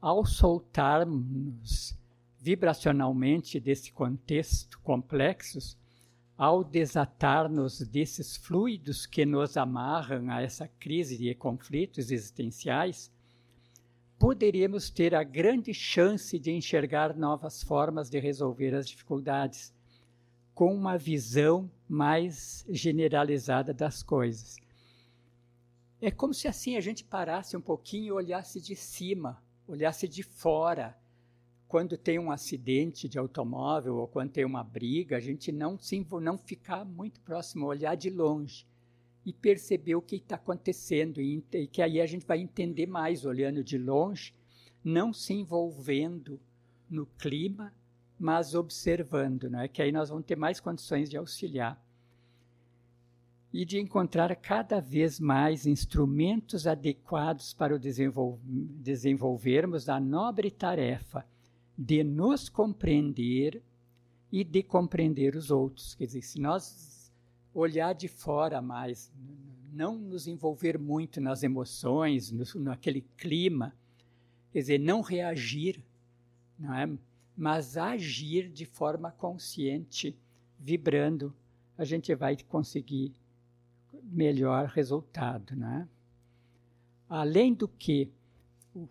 Ao 0.00 0.24
soltarmos 0.24 1.98
vibracionalmente 2.38 3.58
desse 3.58 3.92
contexto 3.92 4.78
complexos, 4.80 5.76
ao 6.36 6.62
desatar-nos 6.62 7.80
desses 7.80 8.36
fluidos 8.36 9.06
que 9.06 9.26
nos 9.26 9.56
amarram 9.56 10.30
a 10.30 10.40
essa 10.40 10.68
crise 10.68 11.18
de 11.18 11.34
conflitos 11.34 12.12
existenciais, 12.12 13.10
poderíamos 14.18 14.88
ter 14.88 15.16
a 15.16 15.24
grande 15.24 15.74
chance 15.74 16.38
de 16.38 16.52
enxergar 16.52 17.16
novas 17.16 17.62
formas 17.62 18.08
de 18.08 18.20
resolver 18.20 18.76
as 18.76 18.88
dificuldades, 18.88 19.74
com 20.54 20.72
uma 20.72 20.96
visão 20.96 21.68
mais 21.88 22.64
generalizada 22.68 23.74
das 23.74 24.00
coisas. 24.00 24.56
É 26.00 26.10
como 26.10 26.32
se 26.32 26.46
assim 26.46 26.76
a 26.76 26.80
gente 26.80 27.02
parasse 27.02 27.56
um 27.56 27.60
pouquinho 27.60 28.06
e 28.06 28.12
olhasse 28.12 28.60
de 28.60 28.76
cima, 28.76 29.42
olhasse 29.68 30.08
de 30.08 30.22
fora 30.22 30.98
quando 31.68 31.98
tem 31.98 32.18
um 32.18 32.30
acidente 32.30 33.06
de 33.06 33.18
automóvel 33.18 33.96
ou 33.96 34.08
quando 34.08 34.30
tem 34.30 34.44
uma 34.44 34.64
briga, 34.64 35.18
a 35.18 35.20
gente 35.20 35.52
não, 35.52 35.78
se, 35.78 36.04
não 36.22 36.38
ficar 36.38 36.84
muito 36.84 37.20
próximo, 37.20 37.66
olhar 37.66 37.94
de 37.94 38.08
longe 38.08 38.66
e 39.24 39.32
perceber 39.32 39.94
o 39.94 40.00
que 40.00 40.16
está 40.16 40.36
acontecendo, 40.36 41.20
e, 41.20 41.44
e 41.52 41.66
que 41.66 41.82
aí 41.82 42.00
a 42.00 42.06
gente 42.06 42.26
vai 42.26 42.40
entender 42.40 42.86
mais 42.86 43.26
olhando 43.26 43.62
de 43.62 43.76
longe, 43.76 44.34
não 44.82 45.12
se 45.12 45.34
envolvendo 45.34 46.40
no 46.88 47.04
clima, 47.04 47.74
mas 48.18 48.54
observando, 48.54 49.50
né? 49.50 49.68
que 49.68 49.82
aí 49.82 49.92
nós 49.92 50.08
vamos 50.08 50.24
ter 50.24 50.36
mais 50.36 50.58
condições 50.58 51.10
de 51.10 51.18
auxiliar. 51.18 51.78
E 53.52 53.64
de 53.64 53.78
encontrar 53.78 54.34
cada 54.36 54.80
vez 54.80 55.18
mais 55.18 55.66
instrumentos 55.66 56.66
adequados 56.66 57.54
para 57.54 57.74
o 57.74 57.78
desenvol 57.78 58.38
desenvolvermos 58.44 59.88
a 59.88 59.98
nobre 59.98 60.50
tarefa 60.50 61.26
de 61.76 62.04
nos 62.04 62.48
compreender 62.48 63.62
e 64.30 64.44
de 64.44 64.62
compreender 64.62 65.34
os 65.34 65.50
outros. 65.50 65.94
Quer 65.94 66.06
dizer, 66.06 66.22
se 66.22 66.40
nós 66.40 67.10
olhar 67.54 67.94
de 67.94 68.06
fora 68.06 68.60
mais, 68.60 69.10
não 69.72 69.96
nos 69.96 70.26
envolver 70.26 70.78
muito 70.78 71.20
nas 71.20 71.42
emoções, 71.42 72.30
no, 72.30 72.44
naquele 72.60 73.00
clima, 73.16 73.74
quer 74.52 74.60
dizer, 74.60 74.78
não 74.78 75.00
reagir, 75.00 75.82
não 76.58 76.74
é? 76.74 76.98
mas 77.36 77.76
agir 77.76 78.48
de 78.48 78.66
forma 78.66 79.12
consciente, 79.12 80.18
vibrando, 80.58 81.32
a 81.76 81.84
gente 81.84 82.12
vai 82.14 82.36
conseguir 82.36 83.12
melhor 84.10 84.66
resultado. 84.66 85.54
Né? 85.56 85.88
Além 87.08 87.54
do 87.54 87.68
que, 87.68 88.10
o 88.74 88.88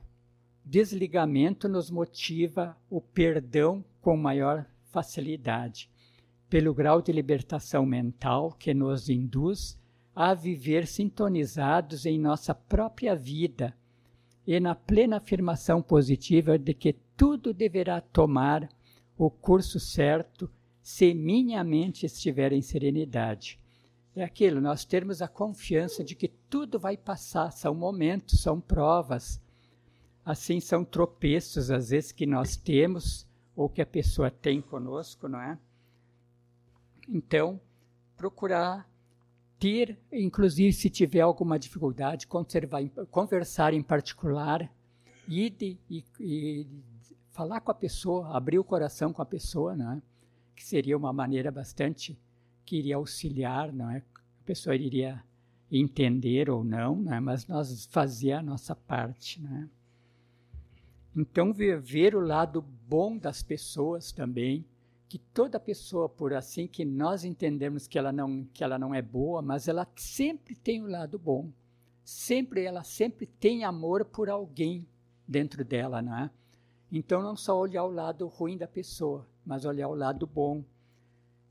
desligamento 0.64 1.68
nos 1.68 1.90
motiva 1.90 2.78
o 2.90 3.02
perdão 3.02 3.84
com 4.02 4.16
maior 4.16 4.66
facilidade, 4.92 5.90
pelo 6.50 6.74
grau 6.74 7.02
de 7.02 7.12
libertação 7.12 7.86
mental 7.86 8.52
que 8.54 8.74
nos 8.74 9.10
induz 9.10 9.78
a 10.16 10.34
viver 10.34 10.88
sintonizados 10.88 12.06
em 12.06 12.18
nossa 12.18 12.56
própria 12.56 13.16
vida 13.16 13.76
e 14.48 14.60
na 14.60 14.74
plena 14.74 15.18
afirmação 15.18 15.82
positiva 15.82 16.58
de 16.58 16.74
que 16.74 16.96
tudo 17.16 17.54
deverá 17.54 18.00
tomar 18.00 18.70
o 19.18 19.30
curso 19.30 19.80
certo 19.80 20.50
se 20.82 21.14
minha 21.14 21.64
mente 21.64 22.06
estiver 22.06 22.54
em 22.54 22.62
serenidade. 22.62 23.60
É 24.18 24.24
aquilo, 24.24 24.60
nós 24.60 24.84
termos 24.84 25.22
a 25.22 25.28
confiança 25.28 26.04
de 26.04 26.16
que 26.16 26.28
tudo 26.28 26.80
vai 26.80 26.98
passar, 26.98 27.52
são 27.52 27.76
momentos, 27.76 28.42
são 28.42 28.60
provas. 28.60 29.40
Assim, 30.26 30.60
são 30.60 30.84
tropeços, 30.84 31.70
às 31.70 31.92
vezes, 31.92 32.12
que 32.12 32.26
nós 32.26 32.58
temos 32.58 33.28
ou 33.56 33.70
que 33.70 33.80
a 33.80 33.86
pessoa 33.86 34.32
tem 34.32 34.60
conosco, 34.60 35.28
não 35.28 35.40
é? 35.40 35.56
Então, 37.08 37.62
procurar 38.16 38.90
ter, 39.60 40.00
inclusive, 40.12 40.74
se 40.74 40.90
tiver 40.90 41.22
alguma 41.22 41.60
dificuldade, 41.60 42.28
conversar 43.12 43.72
em 43.76 43.84
particular 43.84 44.68
de, 45.28 45.78
e, 45.88 46.04
e, 46.20 46.68
falar 47.30 47.62
com 47.62 47.70
a 47.70 47.76
pessoa, 47.76 48.36
abrir 48.36 48.58
o 48.58 48.64
coração 48.64 49.14
com 49.14 49.22
a 49.22 49.26
pessoa, 49.28 49.76
né? 49.76 50.02
que 50.56 50.66
seria 50.66 50.98
uma 50.98 51.14
maneira 51.14 51.52
bastante 51.52 52.18
que 52.68 52.76
iria 52.76 52.98
auxiliar, 52.98 53.72
não 53.72 53.90
é? 53.90 54.00
A 54.00 54.46
pessoa 54.46 54.76
iria 54.76 55.24
entender 55.72 56.50
ou 56.50 56.66
não, 56.66 57.02
né? 57.02 57.18
mas 57.20 57.48
nós 57.48 57.86
fazia 57.86 58.40
a 58.40 58.44
nossa 58.44 58.76
parte, 58.76 59.42
né? 59.42 59.70
Então 61.16 61.52
ver, 61.54 62.14
o 62.14 62.20
lado 62.20 62.62
bom 62.62 63.18
das 63.18 63.42
pessoas 63.42 64.12
também, 64.12 64.64
que 65.10 65.18
toda 65.18 65.60
pessoa, 65.60 66.08
por 66.08 66.34
assim 66.34 66.68
que 66.68 66.86
nós 66.86 67.24
entendemos 67.24 67.88
que 67.88 67.98
ela 67.98 68.12
não 68.12 68.46
que 68.54 68.64
ela 68.64 68.78
não 68.78 68.94
é 68.94 69.02
boa, 69.02 69.42
mas 69.42 69.68
ela 69.68 69.88
sempre 69.96 70.54
tem 70.54 70.84
o 70.84 70.88
lado 70.88 71.18
bom. 71.18 71.50
Sempre 72.04 72.64
ela 72.64 72.84
sempre 72.84 73.26
tem 73.26 73.64
amor 73.64 74.06
por 74.06 74.30
alguém 74.30 74.86
dentro 75.28 75.66
dela, 75.66 76.02
não 76.02 76.16
é? 76.16 76.30
Então 76.92 77.24
não 77.24 77.36
só 77.36 77.58
olhar 77.58 77.84
o 77.86 77.92
lado 77.92 78.28
ruim 78.28 78.58
da 78.58 78.68
pessoa, 78.68 79.26
mas 79.46 79.66
olhar 79.66 79.88
o 79.88 79.96
lado 79.96 80.28
bom. 80.28 80.64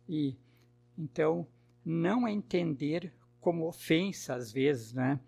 E 0.09 0.37
então 0.96 1.46
não 1.85 2.26
entender 2.26 3.12
como 3.40 3.68
ofensa 3.68 4.35
às 4.35 4.50
vezes, 4.50 4.92
né? 4.92 5.20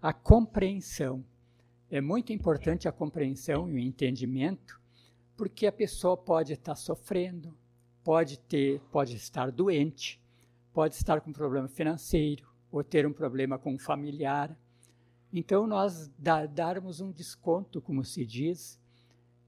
A 0.00 0.12
compreensão. 0.12 1.24
É 1.90 2.00
muito 2.00 2.32
importante 2.32 2.88
a 2.88 2.92
compreensão 2.92 3.68
e 3.68 3.74
o 3.74 3.78
entendimento, 3.78 4.80
porque 5.36 5.66
a 5.66 5.72
pessoa 5.72 6.16
pode 6.16 6.52
estar 6.52 6.74
sofrendo, 6.74 7.56
pode 8.02 8.38
ter, 8.38 8.80
pode 8.90 9.14
estar 9.14 9.52
doente, 9.52 10.20
pode 10.72 10.94
estar 10.94 11.20
com 11.20 11.32
problema 11.32 11.68
financeiro 11.68 12.48
ou 12.70 12.82
ter 12.82 13.06
um 13.06 13.12
problema 13.12 13.58
com 13.58 13.74
um 13.74 13.78
familiar. 13.78 14.56
Então 15.32 15.66
nós 15.66 16.08
dá, 16.18 16.46
darmos 16.46 17.00
um 17.00 17.10
desconto, 17.10 17.80
como 17.80 18.04
se 18.04 18.24
diz, 18.24 18.80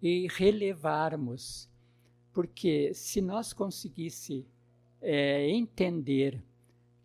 e 0.01 0.29
relevarmos, 0.31 1.69
porque 2.33 2.93
se 2.95 3.21
nós 3.21 3.53
conseguisse 3.53 4.47
é, 5.01 5.49
entender 5.51 6.43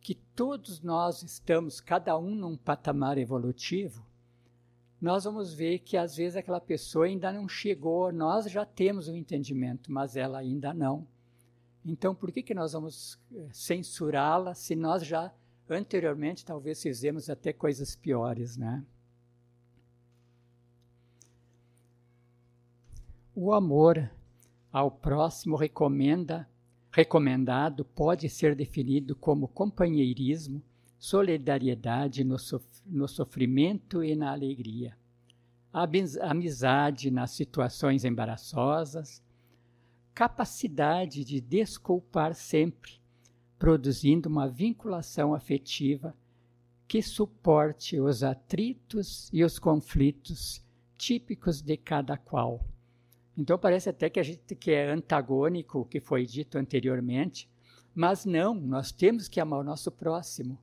que 0.01 0.15
todos 0.15 0.82
nós 0.82 1.23
estamos, 1.23 1.79
cada 1.79 2.17
um 2.17 2.36
num 2.36 2.58
patamar 2.58 3.17
evolutivo, 3.17 4.06
nós 5.01 5.25
vamos 5.25 5.53
ver 5.53 5.79
que 5.79 5.97
às 5.97 6.15
vezes 6.15 6.38
aquela 6.38 6.62
pessoa 6.62 7.06
ainda 7.06 7.32
não 7.32 7.47
chegou, 7.47 8.12
nós 8.12 8.49
já 8.49 8.65
temos 8.65 9.08
o 9.08 9.12
um 9.12 9.15
entendimento, 9.15 9.91
mas 9.91 10.15
ela 10.15 10.39
ainda 10.39 10.73
não. 10.73 11.06
Então, 11.86 12.15
por 12.15 12.32
que, 12.32 12.41
que 12.41 12.53
nós 12.53 12.71
vamos 12.71 13.19
eh, 13.34 13.47
censurá-la 13.51 14.53
se 14.53 14.75
nós 14.75 15.06
já 15.06 15.34
anteriormente 15.69 16.45
talvez 16.45 16.82
fizemos 16.82 17.29
até 17.29 17.51
coisas 17.51 17.95
piores, 17.95 18.56
né? 18.56 18.86
O 23.36 23.53
amor 23.53 24.10
ao 24.71 24.89
próximo 24.89 25.56
recomenda, 25.56 26.47
recomendado 26.93 27.84
pode 27.84 28.29
ser 28.29 28.56
definido 28.56 29.15
como 29.15 29.47
companheirismo, 29.47 30.62
solidariedade 30.99 32.23
no, 32.23 32.38
sof 32.38 32.63
no 32.86 33.08
sofrimento 33.08 34.03
e 34.03 34.15
na 34.15 34.32
alegria, 34.32 34.95
amizade 36.21 37.10
nas 37.10 37.32
situações 37.32 38.06
embaraçosas, 38.06 39.23
capacidade 40.13 41.25
de 41.25 41.41
desculpar 41.41 42.36
sempre, 42.36 43.01
produzindo 43.58 44.29
uma 44.29 44.47
vinculação 44.47 45.34
afetiva 45.34 46.15
que 46.88 47.01
suporte 47.01 47.99
os 47.99 48.21
atritos 48.23 49.32
e 49.34 49.43
os 49.43 49.58
conflitos 49.58 50.63
típicos 50.95 51.60
de 51.60 51.75
cada 51.75 52.17
qual. 52.17 52.63
Então 53.38 53.58
parece 53.58 53.89
até 53.89 54.10
que 54.10 54.19
a 54.19 54.24
gente 54.24 54.56
que 54.56 54.72
é 54.72 54.91
antagônico 54.91 55.80
o 55.80 55.86
que 55.86 56.00
foi 56.00 56.26
dito 56.26 56.58
anteriormente, 56.58 57.50
mas 57.93 58.26
não, 58.26 58.56
nós 58.56 58.91
temos 58.91 59.28
que 59.28 59.39
amar 59.39 59.60
o 59.60 59.63
nosso 59.63 59.91
próximo, 59.91 60.58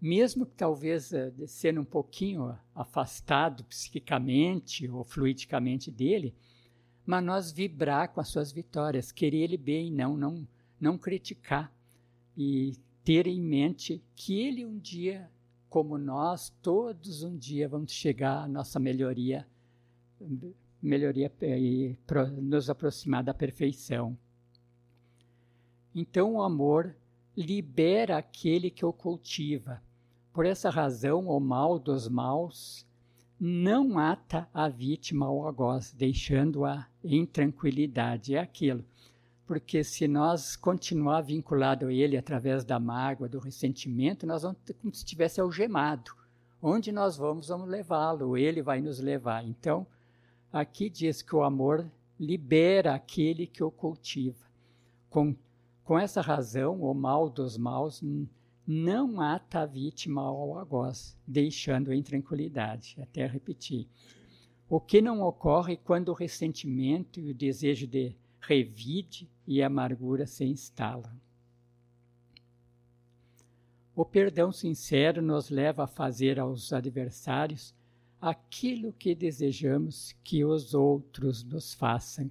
mesmo 0.00 0.46
que 0.46 0.54
talvez 0.54 1.12
uh, 1.12 1.32
sendo 1.46 1.80
um 1.80 1.84
pouquinho 1.84 2.56
afastado 2.74 3.64
psiquicamente 3.64 4.88
ou 4.88 5.04
fluidicamente 5.04 5.90
dele, 5.90 6.34
mas 7.04 7.24
nós 7.24 7.52
vibrar 7.52 8.12
com 8.12 8.20
as 8.20 8.28
suas 8.28 8.52
vitórias, 8.52 9.12
querer 9.12 9.38
ele 9.38 9.56
bem, 9.56 9.90
não, 9.90 10.16
não, 10.16 10.46
não 10.80 10.96
criticar. 10.96 11.72
E 12.36 12.72
ter 13.04 13.26
em 13.26 13.40
mente 13.40 14.02
que 14.14 14.38
ele 14.40 14.64
um 14.64 14.78
dia, 14.78 15.28
como 15.68 15.98
nós, 15.98 16.50
todos 16.62 17.22
um 17.22 17.36
dia 17.36 17.68
vamos 17.68 17.92
chegar 17.92 18.44
à 18.44 18.48
nossa 18.48 18.78
melhoria, 18.78 19.46
melhoria 20.82 21.30
e 21.42 21.96
nos 22.40 22.70
aproximar 22.70 23.22
da 23.22 23.34
perfeição. 23.34 24.16
Então 25.94 26.34
o 26.34 26.42
amor 26.42 26.94
libera 27.36 28.18
aquele 28.18 28.70
que 28.70 28.84
o 28.84 28.92
cultiva. 28.92 29.82
Por 30.32 30.46
essa 30.46 30.70
razão, 30.70 31.28
o 31.28 31.40
mal 31.40 31.78
dos 31.78 32.08
maus 32.08 32.86
não 33.38 33.98
ata 33.98 34.48
a 34.52 34.68
vítima 34.68 35.26
ao 35.26 35.46
algoz, 35.46 35.92
deixando-a 35.92 36.86
em 37.02 37.24
tranquilidade. 37.24 38.34
É 38.34 38.38
aquilo. 38.38 38.84
Porque 39.46 39.82
se 39.82 40.06
nós 40.06 40.54
continuar 40.54 41.22
vinculado 41.22 41.86
a 41.86 41.92
ele 41.92 42.16
através 42.16 42.64
da 42.64 42.78
mágoa, 42.78 43.28
do 43.28 43.40
ressentimento, 43.40 44.26
nós 44.26 44.42
vamos 44.42 44.58
como 44.80 44.94
se 44.94 44.98
estivesse 44.98 45.40
algemado. 45.40 46.12
Onde 46.62 46.92
nós 46.92 47.16
vamos, 47.16 47.48
vamos 47.48 47.68
levá-lo, 47.68 48.36
ele 48.36 48.62
vai 48.62 48.80
nos 48.80 49.00
levar. 49.00 49.44
Então, 49.44 49.86
aqui 50.52 50.90
diz 50.90 51.22
que 51.22 51.34
o 51.34 51.42
amor 51.42 51.90
libera 52.18 52.94
aquele 52.94 53.46
que 53.46 53.62
o 53.62 53.70
cultiva. 53.70 54.44
Com, 55.08 55.34
com 55.84 55.98
essa 55.98 56.20
razão, 56.20 56.82
o 56.82 56.94
mal 56.94 57.30
dos 57.30 57.56
maus 57.56 58.02
não 58.66 59.20
ata 59.20 59.60
a 59.60 59.66
vítima 59.66 60.22
ao 60.22 60.58
algoz, 60.58 61.16
deixando-o 61.26 61.92
em 61.92 62.02
tranquilidade. 62.02 62.96
Até 63.00 63.26
repetir. 63.26 63.88
O 64.68 64.78
que 64.78 65.00
não 65.00 65.22
ocorre 65.22 65.76
quando 65.76 66.10
o 66.10 66.14
ressentimento 66.14 67.18
e 67.18 67.30
o 67.30 67.34
desejo 67.34 67.86
de 67.86 68.14
revide 68.40 69.28
e 69.46 69.62
amargura 69.62 70.26
se 70.26 70.44
instalam. 70.44 71.12
O 73.94 74.04
perdão 74.04 74.52
sincero 74.52 75.20
nos 75.20 75.50
leva 75.50 75.84
a 75.84 75.88
fazer 75.88 76.38
aos 76.38 76.72
adversários 76.72 77.74
aquilo 78.20 78.92
que 78.92 79.14
desejamos 79.14 80.14
que 80.22 80.44
os 80.44 80.74
outros 80.74 81.42
nos 81.42 81.72
façam, 81.74 82.30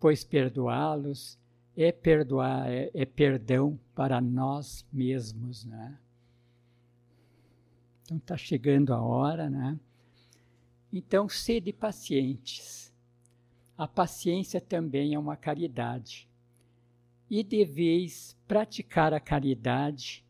pois 0.00 0.24
perdoá-los 0.24 1.38
é 1.76 1.92
perdoar, 1.92 2.68
é, 2.70 2.90
é 2.94 3.04
perdão 3.04 3.78
para 3.94 4.20
nós 4.20 4.86
mesmos, 4.92 5.64
né? 5.64 5.98
Então 8.02 8.16
está 8.16 8.36
chegando 8.36 8.92
a 8.94 9.02
hora, 9.02 9.50
né? 9.50 9.78
Então 10.92 11.28
sede 11.28 11.72
pacientes. 11.72 12.92
A 13.76 13.86
paciência 13.86 14.60
também 14.60 15.14
é 15.14 15.18
uma 15.18 15.36
caridade. 15.36 16.26
e 17.30 17.44
deveis 17.44 18.34
praticar 18.46 19.12
a 19.12 19.20
caridade 19.20 20.24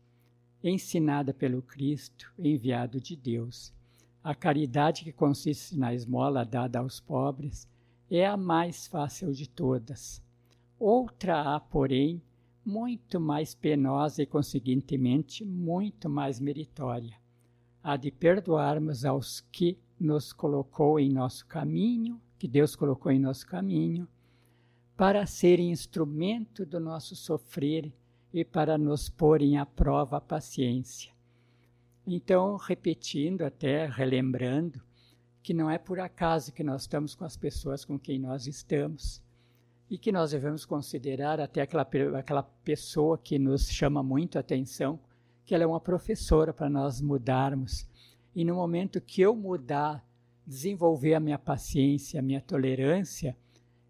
ensinada 0.61 1.33
pelo 1.33 1.61
Cristo, 1.61 2.33
enviado 2.37 2.99
de 2.99 3.15
Deus. 3.15 3.73
A 4.21 4.35
caridade 4.35 5.05
que 5.05 5.13
consiste 5.13 5.77
na 5.77 5.93
esmola 5.93 6.43
dada 6.43 6.79
aos 6.79 6.99
pobres 6.99 7.67
é 8.11 8.25
a 8.25 8.35
mais 8.35 8.85
fácil 8.85 9.31
de 9.31 9.47
todas. 9.47 10.21
Outra 10.77 11.55
há, 11.55 11.59
porém, 11.59 12.21
muito 12.65 13.19
mais 13.19 13.55
penosa 13.55 14.21
e, 14.21 14.25
conseguintemente, 14.25 15.45
muito 15.45 16.09
mais 16.09 16.39
meritória. 16.39 17.17
A 17.81 17.95
de 17.95 18.11
perdoarmos 18.11 19.05
aos 19.05 19.39
que 19.39 19.79
nos 19.97 20.33
colocou 20.33 20.99
em 20.99 21.09
nosso 21.09 21.45
caminho, 21.45 22.19
que 22.37 22.47
Deus 22.47 22.75
colocou 22.75 23.11
em 23.11 23.19
nosso 23.19 23.47
caminho, 23.47 24.07
para 24.97 25.25
serem 25.25 25.71
instrumento 25.71 26.65
do 26.65 26.79
nosso 26.79 27.15
sofrer 27.15 27.91
e 28.33 28.43
para 28.43 28.77
nos 28.77 29.07
porem 29.09 29.57
à 29.57 29.65
prova 29.65 30.17
a 30.17 30.21
paciência. 30.21 31.13
Então, 32.11 32.55
repetindo, 32.55 33.43
até 33.43 33.85
relembrando, 33.85 34.81
que 35.43 35.53
não 35.53 35.69
é 35.69 35.77
por 35.77 35.99
acaso 35.99 36.51
que 36.51 36.63
nós 36.63 36.81
estamos 36.81 37.13
com 37.13 37.23
as 37.23 37.37
pessoas 37.37 37.85
com 37.85 37.99
quem 37.99 38.17
nós 38.17 38.47
estamos 38.47 39.21
e 39.87 39.95
que 39.95 40.11
nós 40.11 40.31
devemos 40.31 40.65
considerar 40.65 41.39
até 41.39 41.61
aquela, 41.61 41.87
aquela 42.17 42.41
pessoa 42.41 43.15
que 43.15 43.37
nos 43.37 43.69
chama 43.69 44.01
muito 44.01 44.37
a 44.37 44.41
atenção, 44.41 44.99
que 45.45 45.53
ela 45.53 45.63
é 45.63 45.67
uma 45.67 45.79
professora 45.79 46.51
para 46.51 46.67
nós 46.67 46.99
mudarmos. 46.99 47.87
E 48.35 48.43
no 48.43 48.55
momento 48.55 48.99
que 48.99 49.21
eu 49.21 49.35
mudar, 49.35 50.03
desenvolver 50.47 51.13
a 51.13 51.19
minha 51.19 51.37
paciência, 51.37 52.19
a 52.19 52.23
minha 52.23 52.41
tolerância, 52.41 53.37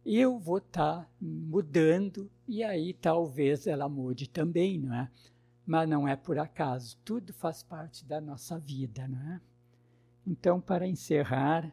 eu 0.06 0.38
vou 0.38 0.58
estar 0.58 1.04
tá 1.04 1.10
mudando 1.22 2.30
e 2.46 2.64
aí 2.66 2.94
talvez 2.94 3.66
ela 3.66 3.88
mude 3.88 4.28
também, 4.28 4.78
não 4.78 4.94
é? 4.94 5.10
Mas 5.70 5.88
não 5.88 6.08
é 6.08 6.16
por 6.16 6.40
acaso, 6.40 6.98
tudo 7.06 7.32
faz 7.32 7.62
parte 7.62 8.04
da 8.04 8.20
nossa 8.20 8.58
vida, 8.58 9.08
não 9.08 9.22
é? 9.34 9.42
Então, 10.26 10.60
para 10.60 10.88
encerrar, 10.88 11.72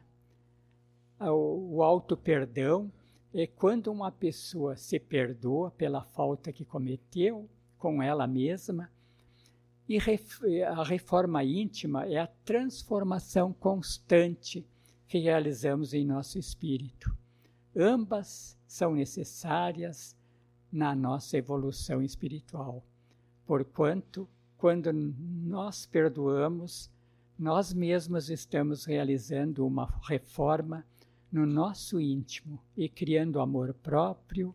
o 1.19 1.81
auto-perdão 1.81 2.91
é 3.33 3.47
quando 3.47 3.87
uma 3.87 4.11
pessoa 4.11 4.77
se 4.77 4.99
perdoa 4.99 5.71
pela 5.71 6.03
falta 6.03 6.53
que 6.53 6.63
cometeu 6.63 7.49
com 7.79 7.99
ela 8.03 8.27
mesma, 8.27 8.87
e 9.89 9.97
a 10.61 10.83
reforma 10.83 11.43
íntima 11.43 12.05
é 12.05 12.19
a 12.19 12.27
transformação 12.45 13.51
constante 13.51 14.63
que 15.07 15.17
realizamos 15.17 15.95
em 15.95 16.05
nosso 16.05 16.37
espírito. 16.37 17.17
Ambas 17.75 18.55
são 18.67 18.93
necessárias 18.93 20.15
na 20.71 20.93
nossa 20.93 21.35
evolução 21.35 22.03
espiritual, 22.03 22.83
porquanto, 23.47 24.27
quando 24.57 24.91
nós 24.91 25.85
perdoamos, 25.85 26.91
nós 27.39 27.73
mesmos 27.73 28.29
estamos 28.29 28.83
realizando 28.83 29.65
uma 29.65 29.85
reforma 30.03 30.85
no 31.31 31.45
nosso 31.45 31.99
íntimo 31.99 32.59
e 32.75 32.89
criando 32.89 33.39
amor 33.39 33.73
próprio, 33.73 34.53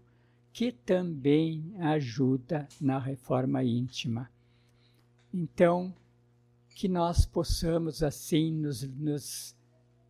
que 0.53 0.71
também 0.71 1.73
ajuda 1.79 2.69
na 2.81 2.99
reforma 2.99 3.65
íntima. 3.65 4.31
Então, 5.33 5.95
que 6.75 6.89
nós 6.89 7.25
possamos 7.25 8.03
assim 8.03 8.53
nos, 8.53 8.83
nos 8.83 9.57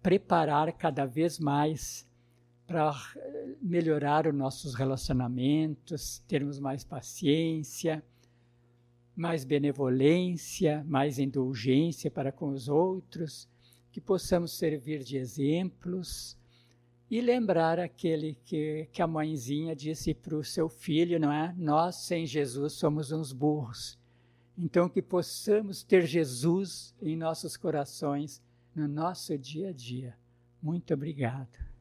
preparar 0.03 0.73
cada 0.73 1.07
vez 1.07 1.39
mais 1.39 2.07
para 2.67 2.93
melhorar 3.61 4.27
os 4.27 4.35
nossos 4.35 4.75
relacionamentos, 4.75 6.21
termos 6.27 6.59
mais 6.59 6.83
paciência, 6.83 8.03
mais 9.15 9.45
benevolência, 9.45 10.85
mais 10.85 11.19
indulgência 11.19 12.11
para 12.11 12.33
com 12.33 12.51
os 12.51 12.69
outros, 12.69 13.49
que 13.91 14.01
possamos 14.01 14.53
servir 14.57 15.03
de 15.05 15.17
exemplos 15.17 16.37
e 17.11 17.21
lembrar 17.21 17.79
aquele 17.79 18.39
que, 18.45 18.89
que 18.91 19.03
a 19.03 19.07
mãezinha 19.07 19.77
disse 19.77 20.15
para 20.15 20.35
o 20.35 20.43
seu 20.43 20.69
filho, 20.69 21.21
não 21.21 21.31
é? 21.31 21.55
Nós 21.59 21.97
sem 21.97 22.25
Jesus 22.25 22.73
somos 22.73 23.13
uns 23.13 23.33
burros. 23.33 23.99
Então 24.57 24.89
que 24.89 25.03
possamos 25.03 25.83
ter 25.83 26.07
Jesus 26.07 26.95
em 27.03 27.17
nossos 27.17 27.57
corações 27.57 28.41
no 28.75 28.89
nosso 28.89 29.37
dia 29.37 29.69
a 29.69 29.73
dia. 29.73 30.17
Muito 30.63 30.95
obrigado. 30.95 31.72